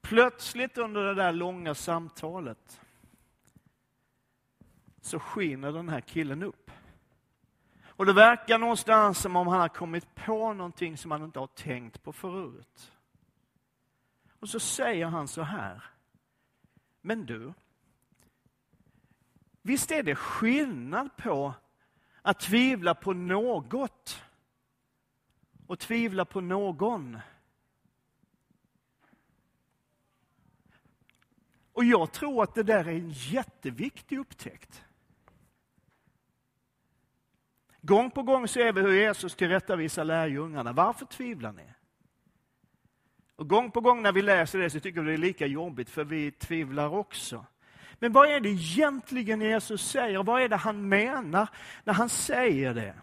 Plötsligt 0.00 0.78
under 0.78 1.04
det 1.04 1.14
där 1.14 1.32
långa 1.32 1.74
samtalet 1.74 2.80
så 5.00 5.18
skiner 5.18 5.72
den 5.72 5.88
här 5.88 6.00
killen 6.00 6.42
upp. 6.42 6.70
Och 8.00 8.06
det 8.06 8.12
verkar 8.12 8.58
någonstans 8.58 9.18
som 9.18 9.36
om 9.36 9.46
han 9.46 9.60
har 9.60 9.68
kommit 9.68 10.14
på 10.14 10.52
någonting 10.52 10.96
som 10.96 11.10
han 11.10 11.24
inte 11.24 11.38
har 11.38 11.46
tänkt 11.46 12.02
på 12.02 12.12
förut. 12.12 12.92
Och 14.38 14.48
så 14.48 14.60
säger 14.60 15.06
han 15.06 15.28
så 15.28 15.42
här. 15.42 15.84
Men 17.00 17.26
du, 17.26 17.52
visst 19.62 19.90
är 19.90 20.02
det 20.02 20.14
skillnad 20.14 21.16
på 21.16 21.54
att 22.22 22.40
tvivla 22.40 22.94
på 22.94 23.12
något 23.12 24.22
och 25.66 25.78
tvivla 25.78 26.24
på 26.24 26.40
någon. 26.40 27.18
Och 31.72 31.84
jag 31.84 32.12
tror 32.12 32.42
att 32.42 32.54
det 32.54 32.62
där 32.62 32.84
är 32.84 32.94
en 32.94 33.10
jätteviktig 33.10 34.18
upptäckt. 34.18 34.84
Gång 37.82 38.10
på 38.10 38.22
gång 38.22 38.48
ser 38.48 38.72
vi 38.72 38.80
hur 38.80 38.92
Jesus 38.92 39.34
tillrättavisar 39.34 40.04
lärjungarna. 40.04 40.72
Varför 40.72 41.06
tvivlar 41.06 41.52
ni? 41.52 41.64
Och 43.36 43.48
gång 43.48 43.70
på 43.70 43.80
gång 43.80 44.02
när 44.02 44.12
vi 44.12 44.22
läser 44.22 44.58
det 44.58 44.70
så 44.70 44.80
tycker 44.80 45.00
vi 45.00 45.06
det 45.06 45.16
är 45.16 45.18
lika 45.18 45.46
jobbigt, 45.46 45.90
för 45.90 46.04
vi 46.04 46.30
tvivlar 46.30 46.94
också. 46.94 47.46
Men 47.98 48.12
vad 48.12 48.28
är 48.28 48.40
det 48.40 48.48
egentligen 48.48 49.40
Jesus 49.40 49.90
säger? 49.90 50.22
Vad 50.22 50.42
är 50.42 50.48
det 50.48 50.56
han 50.56 50.88
menar 50.88 51.48
när 51.84 51.94
han 51.94 52.08
säger 52.08 52.74
det? 52.74 52.94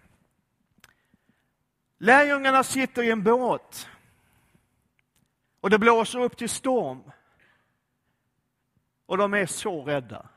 Lärjungarna 1.98 2.64
sitter 2.64 3.04
i 3.04 3.12
en 3.12 3.24
båt 3.24 3.90
och 5.62 5.70
det 5.70 5.80
blåser 5.80 6.20
upp 6.20 6.38
till 6.38 6.50
storm. 6.50 7.12
Och 9.06 9.18
de 9.18 9.34
är 9.34 9.46
så 9.46 9.84
rädda. 9.84 10.30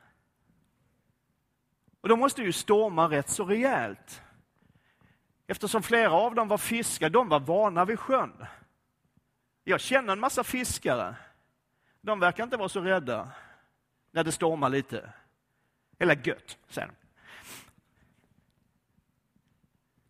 Och 2.01 2.09
de 2.09 2.19
måste 2.19 2.41
ju 2.41 2.51
storma 2.51 3.09
rätt 3.09 3.29
så 3.29 3.45
rejält. 3.45 4.21
Eftersom 5.51 5.83
flera 5.83 6.11
av 6.11 6.35
dem 6.35 6.47
var 6.47 6.57
fiskare, 6.57 7.09
de 7.09 7.29
var 7.29 7.39
vana 7.39 7.85
vid 7.85 7.99
sjön. 7.99 8.45
Jag 9.63 9.79
känner 9.81 10.13
en 10.13 10.19
massa 10.19 10.43
fiskare. 10.43 11.15
De 12.01 12.19
verkar 12.19 12.43
inte 12.43 12.57
vara 12.57 12.69
så 12.69 12.81
rädda 12.81 13.31
när 14.11 14.23
det 14.23 14.31
stormar 14.31 14.69
lite. 14.69 15.13
Eller 15.99 16.27
gött, 16.27 16.57
säger 16.67 16.87
de. 16.87 16.93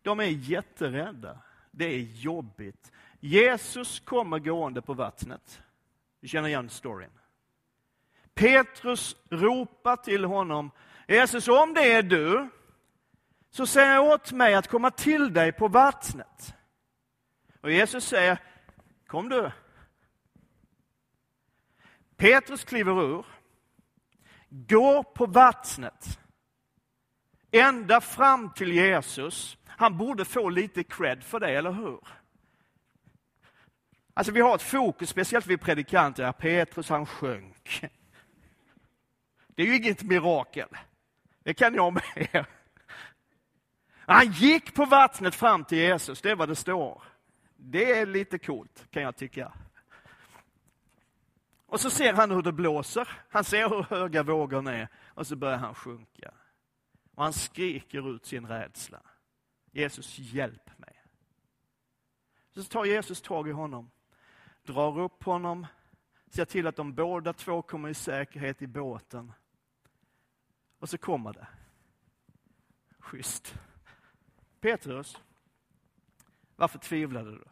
De 0.02 0.20
är 0.20 0.24
jätterädda. 0.24 1.38
Det 1.70 1.84
är 1.84 2.00
jobbigt. 2.00 2.92
Jesus 3.20 4.00
kommer 4.00 4.38
gående 4.38 4.82
på 4.82 4.94
vattnet. 4.94 5.62
Du 6.20 6.28
känner 6.28 6.48
igen 6.48 6.70
storyn. 6.70 7.10
Petrus 8.34 9.16
ropar 9.30 9.96
till 9.96 10.24
honom. 10.24 10.70
Jesus, 11.06 11.48
om 11.48 11.74
det 11.74 11.92
är 11.92 12.02
du, 12.02 12.48
så 13.52 13.66
säger 13.66 13.94
jag 13.94 14.04
åt 14.04 14.32
mig 14.32 14.54
att 14.54 14.68
komma 14.68 14.90
till 14.90 15.32
dig 15.32 15.52
på 15.52 15.68
vattnet. 15.68 16.54
Och 17.60 17.70
Jesus 17.70 18.04
säger, 18.04 18.38
kom 19.06 19.28
du. 19.28 19.52
Petrus 22.16 22.64
kliver 22.64 23.02
ur, 23.02 23.26
går 24.48 25.02
på 25.02 25.26
vattnet, 25.26 26.18
ända 27.50 28.00
fram 28.00 28.52
till 28.52 28.72
Jesus. 28.72 29.58
Han 29.66 29.98
borde 29.98 30.24
få 30.24 30.48
lite 30.48 30.84
cred 30.84 31.24
för 31.24 31.40
det, 31.40 31.50
eller 31.50 31.72
hur? 31.72 32.00
Alltså 34.14 34.32
vi 34.32 34.40
har 34.40 34.54
ett 34.54 34.62
fokus, 34.62 35.08
speciellt 35.08 35.46
vi 35.46 35.56
predikanter, 35.56 36.32
Petrus 36.32 36.88
han 36.88 37.06
sjönk. 37.06 37.84
Det 39.46 39.62
är 39.62 39.66
ju 39.66 39.76
inget 39.76 40.02
mirakel. 40.02 40.68
Det 41.42 41.54
kan 41.54 41.74
jag 41.74 41.92
med. 41.92 42.46
Han 44.06 44.32
gick 44.32 44.74
på 44.74 44.84
vattnet 44.84 45.34
fram 45.34 45.64
till 45.64 45.78
Jesus, 45.78 46.22
det 46.22 46.30
är 46.30 46.36
vad 46.36 46.48
det 46.48 46.56
står. 46.56 47.02
Det 47.56 47.98
är 47.98 48.06
lite 48.06 48.38
coolt, 48.38 48.86
kan 48.90 49.02
jag 49.02 49.16
tycka. 49.16 49.52
Och 51.66 51.80
så 51.80 51.90
ser 51.90 52.12
han 52.12 52.30
hur 52.30 52.42
det 52.42 52.52
blåser, 52.52 53.08
han 53.30 53.44
ser 53.44 53.68
hur 53.68 53.82
höga 53.82 54.22
vågorna 54.22 54.72
är 54.72 54.88
och 55.06 55.26
så 55.26 55.36
börjar 55.36 55.58
han 55.58 55.74
sjunka. 55.74 56.34
Och 57.14 57.22
han 57.22 57.32
skriker 57.32 58.14
ut 58.14 58.26
sin 58.26 58.46
rädsla. 58.46 59.00
Jesus, 59.70 60.18
hjälp 60.18 60.78
mig. 60.78 61.02
Så 62.54 62.64
tar 62.64 62.84
Jesus 62.84 63.22
tag 63.22 63.48
i 63.48 63.52
honom, 63.52 63.90
drar 64.62 65.00
upp 65.00 65.22
honom, 65.22 65.66
ser 66.30 66.44
till 66.44 66.66
att 66.66 66.76
de 66.76 66.94
båda 66.94 67.32
två 67.32 67.62
kommer 67.62 67.88
i 67.88 67.94
säkerhet 67.94 68.62
i 68.62 68.66
båten. 68.66 69.32
Och 70.78 70.88
så 70.88 70.98
kommer 70.98 71.32
det. 71.32 71.46
Schysst. 72.98 73.54
Petrus, 74.62 75.16
varför 76.56 76.78
tvivlade 76.78 77.30
du? 77.30 77.44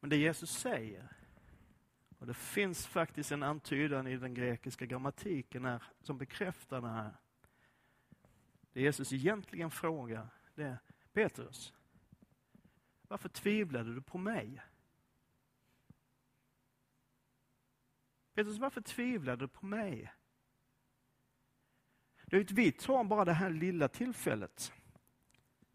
Men 0.00 0.10
det 0.10 0.16
Jesus 0.16 0.50
säger, 0.50 1.08
och 2.18 2.26
det 2.26 2.34
finns 2.34 2.86
faktiskt 2.86 3.32
en 3.32 3.42
antydan 3.42 4.06
i 4.06 4.16
den 4.16 4.34
grekiska 4.34 4.86
grammatiken 4.86 5.64
här, 5.64 5.82
som 6.00 6.18
bekräftar 6.18 6.80
det 6.80 6.88
här. 6.88 7.16
Det 8.72 8.80
Jesus 8.80 9.12
egentligen 9.12 9.70
frågar, 9.70 10.28
det 10.54 10.62
är 10.62 10.78
Petrus, 11.12 11.74
varför 13.12 13.28
tvivlade 13.28 13.94
du 13.94 14.02
på 14.02 14.18
mig? 14.18 14.62
Petrus, 18.34 18.58
varför 18.58 18.80
tvivlade 18.80 19.44
du 19.44 19.48
på 19.48 19.66
mig? 19.66 20.12
vi 22.26 22.72
tar 22.72 23.04
bara 23.04 23.24
det 23.24 23.32
här 23.32 23.50
lilla 23.50 23.88
tillfället. 23.88 24.72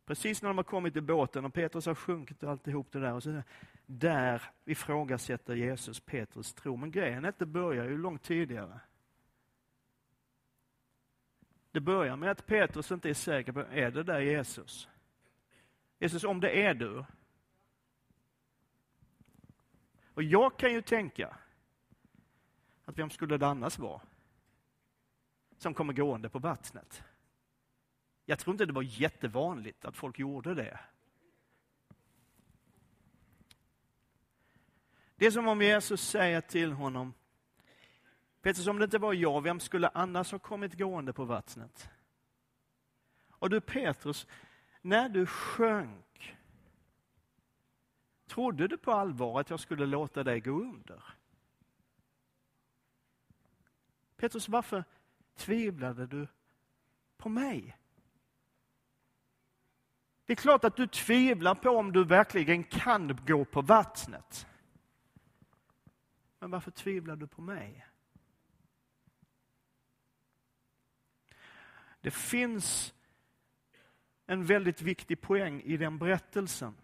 Precis 0.06 0.42
när 0.42 0.50
de 0.50 0.58
har 0.58 0.64
kommit 0.64 0.96
i 0.96 1.02
båten 1.02 1.46
och 1.46 1.54
Petrus 1.54 1.86
har 1.86 1.96
sjunkit 1.96 2.44
och 2.44 2.52
alltihop 2.52 2.92
det 2.92 3.00
där. 3.00 3.14
Och 3.14 3.24
så, 3.24 3.44
där 3.86 4.44
ifrågasätter 4.66 5.56
Jesus 5.56 6.00
Petrus 6.00 6.54
tro. 6.54 6.76
Men 6.76 6.92
grejen 6.92 7.26
är 7.26 7.30
att 7.30 7.40
det 7.40 7.46
börjar 7.46 7.86
ju 7.86 7.98
långt 7.98 8.24
tidigare. 8.24 8.80
Det 11.72 11.80
börjar 11.80 12.16
med 12.16 12.32
att 12.32 12.46
Petrus 12.46 12.92
inte 12.92 13.10
är 13.10 13.14
säker 13.14 13.52
på, 13.52 13.60
är 13.60 13.92
det 13.92 14.04
där 14.04 14.20
Jesus? 14.20 14.90
Jesus, 16.00 16.24
om 16.24 16.40
det 16.40 16.64
är 16.64 16.74
du. 16.74 17.06
Och 20.18 20.24
jag 20.24 20.58
kan 20.58 20.74
ju 20.74 20.82
tänka, 20.82 21.38
att 22.86 22.98
vem 22.98 23.10
skulle 23.10 23.38
det 23.38 23.48
annars 23.48 23.80
vara? 23.80 24.02
Som 25.58 25.74
kommer 25.74 25.94
gående 25.94 26.30
på 26.30 26.40
vattnet. 26.40 27.04
Jag 28.26 28.40
tror 28.40 28.54
inte 28.54 28.66
det 28.66 28.74
var 28.74 29.02
jättevanligt 29.02 29.86
att 29.86 29.98
folk 29.98 30.20
gjorde 30.20 30.54
det. 30.54 30.80
Det 35.16 35.26
är 35.26 35.32
som 35.32 35.48
om 35.48 35.62
Jesus 35.62 36.10
säger 36.10 36.42
till 36.42 36.72
honom, 36.72 37.14
Petrus, 38.42 38.68
om 38.68 38.78
det 38.78 38.86
inte 38.86 38.98
var 38.98 39.14
jag, 39.14 39.42
vem 39.42 39.60
skulle 39.60 39.88
annars 39.88 40.32
ha 40.32 40.40
kommit 40.40 40.74
gående 40.74 41.14
på 41.14 41.26
vattnet? 41.26 41.90
Och 43.30 43.50
du 43.50 43.62
Petrus, 43.62 44.28
när 44.82 45.10
du 45.10 45.26
sjönk, 45.26 46.38
trodde 48.28 48.68
du 48.68 48.78
på 48.78 48.92
allvar 48.92 49.40
att 49.40 49.50
jag 49.50 49.60
skulle 49.60 49.86
låta 49.86 50.24
dig 50.24 50.40
gå 50.40 50.52
under? 50.52 51.04
Petrus, 54.18 54.50
varför 54.50 54.84
tvivlade 55.36 56.08
du 56.08 56.28
på 57.18 57.30
mig? 57.30 57.78
Det 60.26 60.34
är 60.34 60.38
klart 60.38 60.64
att 60.64 60.76
du 60.76 60.88
tvivlar 60.88 61.56
på 61.56 61.70
om 61.70 61.92
du 61.92 62.04
verkligen 62.04 62.64
kan 62.64 63.18
gå 63.26 63.46
på 63.46 63.62
vattnet. 63.62 64.48
Men 66.40 66.52
varför 66.52 66.72
tvivlar 66.72 67.16
du 67.16 67.28
på 67.28 67.42
mig? 67.42 67.88
Det 72.02 72.12
finns 72.12 72.94
en 74.26 74.46
väldigt 74.46 74.82
viktig 74.82 75.22
poäng 75.22 75.62
i 75.62 75.78
den 75.78 75.98
berättelsen. 75.98 76.76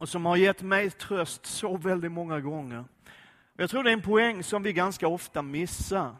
Och 0.00 0.08
som 0.08 0.26
har 0.26 0.36
gett 0.36 0.62
mig 0.62 0.90
tröst 0.90 1.46
så 1.46 1.76
väldigt 1.76 2.12
många 2.12 2.40
gånger. 2.40 2.84
Jag 3.56 3.70
tror 3.70 3.84
det 3.84 3.90
är 3.90 3.94
en 3.94 4.02
poäng 4.02 4.42
som 4.42 4.62
vi 4.62 4.72
ganska 4.72 5.08
ofta 5.08 5.42
missar. 5.42 6.16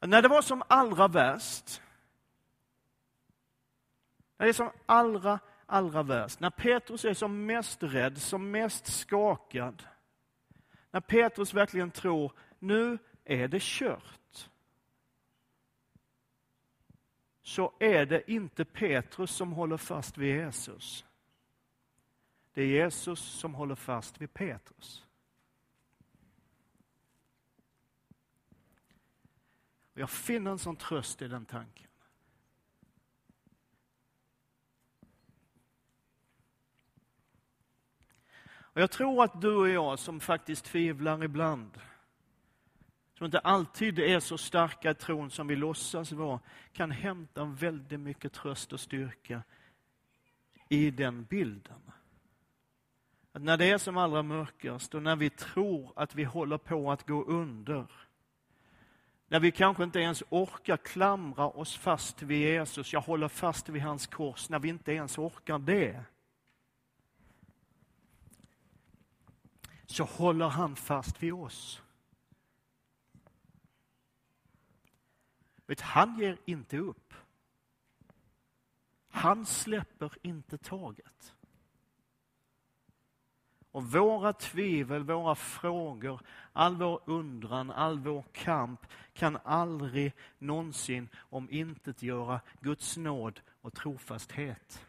När 0.00 0.22
det 0.22 0.28
var 0.28 0.42
som 0.42 0.62
allra 0.68 1.08
värst, 1.08 1.82
när 4.38 4.46
det 4.46 4.50
är 4.50 4.52
som 4.52 4.70
allra, 4.86 5.38
allra 5.66 6.02
värst, 6.02 6.40
när 6.40 6.50
Petrus 6.50 7.04
är 7.04 7.14
som 7.14 7.46
mest 7.46 7.82
rädd, 7.82 8.18
som 8.18 8.50
mest 8.50 8.86
skakad, 8.86 9.82
när 10.90 11.00
Petrus 11.00 11.54
verkligen 11.54 11.90
tror, 11.90 12.32
nu 12.58 12.98
är 13.24 13.48
det 13.48 13.62
kört. 13.62 14.48
Så 17.42 17.72
är 17.78 18.06
det 18.06 18.30
inte 18.30 18.64
Petrus 18.64 19.30
som 19.30 19.52
håller 19.52 19.76
fast 19.76 20.18
vid 20.18 20.36
Jesus. 20.36 21.04
Det 22.52 22.62
är 22.62 22.66
Jesus 22.66 23.20
som 23.20 23.54
håller 23.54 23.74
fast 23.74 24.20
vid 24.20 24.34
Petrus. 24.34 25.04
jag 29.94 30.10
finner 30.10 30.50
en 30.50 30.58
sån 30.58 30.76
tröst 30.76 31.22
i 31.22 31.28
den 31.28 31.44
tanken. 31.44 31.88
Och 38.54 38.80
jag 38.80 38.90
tror 38.90 39.24
att 39.24 39.40
du 39.40 39.54
och 39.54 39.68
jag 39.68 39.98
som 39.98 40.20
faktiskt 40.20 40.64
tvivlar 40.64 41.24
ibland, 41.24 41.80
som 43.14 43.24
inte 43.24 43.38
alltid 43.38 43.98
är 43.98 44.20
så 44.20 44.38
starka 44.38 44.90
i 44.90 44.94
tron 44.94 45.30
som 45.30 45.46
vi 45.46 45.56
låtsas 45.56 46.12
vara, 46.12 46.40
kan 46.72 46.90
hämta 46.90 47.44
väldigt 47.44 48.00
mycket 48.00 48.32
tröst 48.32 48.72
och 48.72 48.80
styrka 48.80 49.42
i 50.68 50.90
den 50.90 51.24
bilden. 51.24 51.92
Att 53.32 53.42
när 53.42 53.56
det 53.56 53.70
är 53.70 53.78
som 53.78 53.96
allra 53.96 54.22
mörkast 54.22 54.94
och 54.94 55.02
när 55.02 55.16
vi 55.16 55.30
tror 55.30 55.92
att 55.96 56.14
vi 56.14 56.24
håller 56.24 56.58
på 56.58 56.92
att 56.92 57.06
gå 57.06 57.24
under, 57.24 57.86
när 59.28 59.40
vi 59.40 59.50
kanske 59.50 59.84
inte 59.84 60.00
ens 60.00 60.22
orkar 60.28 60.76
klamra 60.76 61.46
oss 61.48 61.76
fast 61.76 62.22
vid 62.22 62.40
Jesus, 62.40 62.92
jag 62.92 63.00
håller 63.00 63.28
fast 63.28 63.68
vid 63.68 63.82
hans 63.82 64.06
kors, 64.06 64.48
när 64.48 64.58
vi 64.58 64.68
inte 64.68 64.92
ens 64.92 65.18
orkar 65.18 65.58
det, 65.58 66.04
så 69.86 70.04
håller 70.04 70.48
han 70.48 70.76
fast 70.76 71.22
vid 71.22 71.32
oss. 71.32 71.82
Vet, 75.66 75.80
han 75.80 76.18
ger 76.18 76.38
inte 76.44 76.78
upp. 76.78 77.14
Han 79.08 79.46
släpper 79.46 80.12
inte 80.22 80.58
taget. 80.58 81.34
Och 83.72 83.92
våra 83.92 84.32
tvivel, 84.32 85.04
våra 85.04 85.34
frågor, 85.34 86.20
all 86.52 86.76
vår 86.76 87.00
undran, 87.04 87.70
all 87.70 87.98
vår 87.98 88.24
kamp 88.32 88.86
kan 89.12 89.38
aldrig 89.44 90.12
någonsin 90.38 91.08
om 91.16 91.48
intet 91.50 92.02
göra 92.02 92.40
Guds 92.60 92.96
nåd 92.96 93.40
och 93.60 93.74
trofasthet. 93.74 94.86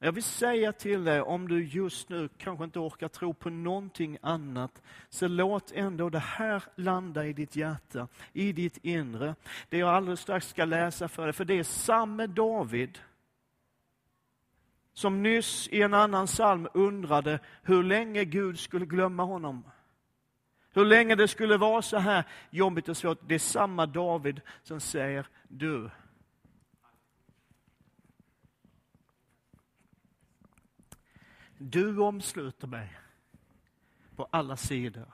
Jag 0.00 0.12
vill 0.12 0.22
säga 0.22 0.72
till 0.72 1.04
dig, 1.04 1.20
om 1.20 1.48
du 1.48 1.64
just 1.64 2.08
nu 2.08 2.28
kanske 2.38 2.64
inte 2.64 2.78
orkar 2.78 3.08
tro 3.08 3.34
på 3.34 3.50
någonting 3.50 4.18
annat, 4.22 4.82
så 5.08 5.28
låt 5.28 5.72
ändå 5.72 6.10
det 6.10 6.18
här 6.18 6.62
landa 6.74 7.26
i 7.26 7.32
ditt 7.32 7.56
hjärta, 7.56 8.08
i 8.32 8.52
ditt 8.52 8.78
inre. 8.82 9.34
Det 9.68 9.78
jag 9.78 9.88
alldeles 9.88 10.20
strax 10.20 10.48
ska 10.48 10.64
läsa 10.64 11.08
för 11.08 11.24
dig, 11.24 11.32
för 11.32 11.44
det 11.44 11.58
är 11.58 11.62
samme 11.62 12.26
David 12.26 12.98
som 14.98 15.22
nyss 15.22 15.68
i 15.68 15.82
en 15.82 15.94
annan 15.94 16.26
psalm 16.26 16.68
undrade 16.74 17.40
hur 17.62 17.82
länge 17.82 18.24
Gud 18.24 18.58
skulle 18.58 18.86
glömma 18.86 19.24
honom. 19.24 19.64
Hur 20.70 20.84
länge 20.84 21.14
det 21.14 21.28
skulle 21.28 21.56
vara 21.56 21.82
så 21.82 21.98
här 21.98 22.24
jobbigt 22.50 22.88
och 22.88 22.96
svårt. 22.96 23.18
Det 23.26 23.34
är 23.34 23.38
samma 23.38 23.86
David 23.86 24.40
som 24.62 24.80
säger, 24.80 25.26
du, 25.48 25.90
Du 31.58 31.98
omsluter 31.98 32.66
mig 32.66 32.98
på 34.16 34.28
alla 34.30 34.56
sidor 34.56 35.06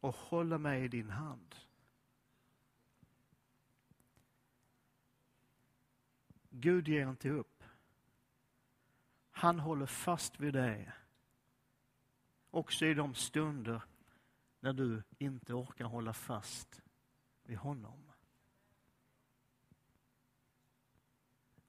och 0.00 0.14
håller 0.14 0.58
mig 0.58 0.84
i 0.84 0.88
din 0.88 1.10
hand. 1.10 1.54
Gud 6.60 6.88
ger 6.88 7.08
inte 7.10 7.30
upp. 7.30 7.64
Han 9.30 9.60
håller 9.60 9.86
fast 9.86 10.40
vid 10.40 10.54
dig. 10.54 10.92
Också 12.50 12.86
i 12.86 12.94
de 12.94 13.14
stunder 13.14 13.82
när 14.60 14.72
du 14.72 15.02
inte 15.18 15.54
orkar 15.54 15.84
hålla 15.84 16.12
fast 16.12 16.82
vid 17.42 17.58
honom. 17.58 18.12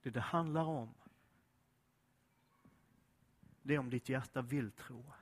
Det 0.01 0.09
det 0.09 0.21
handlar 0.21 0.63
om, 0.63 0.93
det 3.61 3.75
är 3.75 3.79
om 3.79 3.89
ditt 3.89 4.09
hjärta 4.09 4.41
vill 4.41 4.71
tro. 4.71 5.13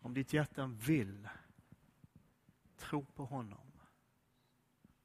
Om 0.00 0.14
ditt 0.14 0.32
hjärta 0.32 0.66
vill 0.66 1.28
tro 2.76 3.04
på 3.04 3.24
honom 3.24 3.61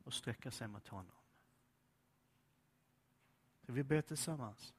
och 0.08 0.14
sträcka 0.14 0.51
sig 0.51 0.68
mot 0.68 0.88
honom. 0.88 1.16
Så 3.66 3.72
vi 3.72 3.84
ber 3.84 4.01
tillsammans. 4.01 4.74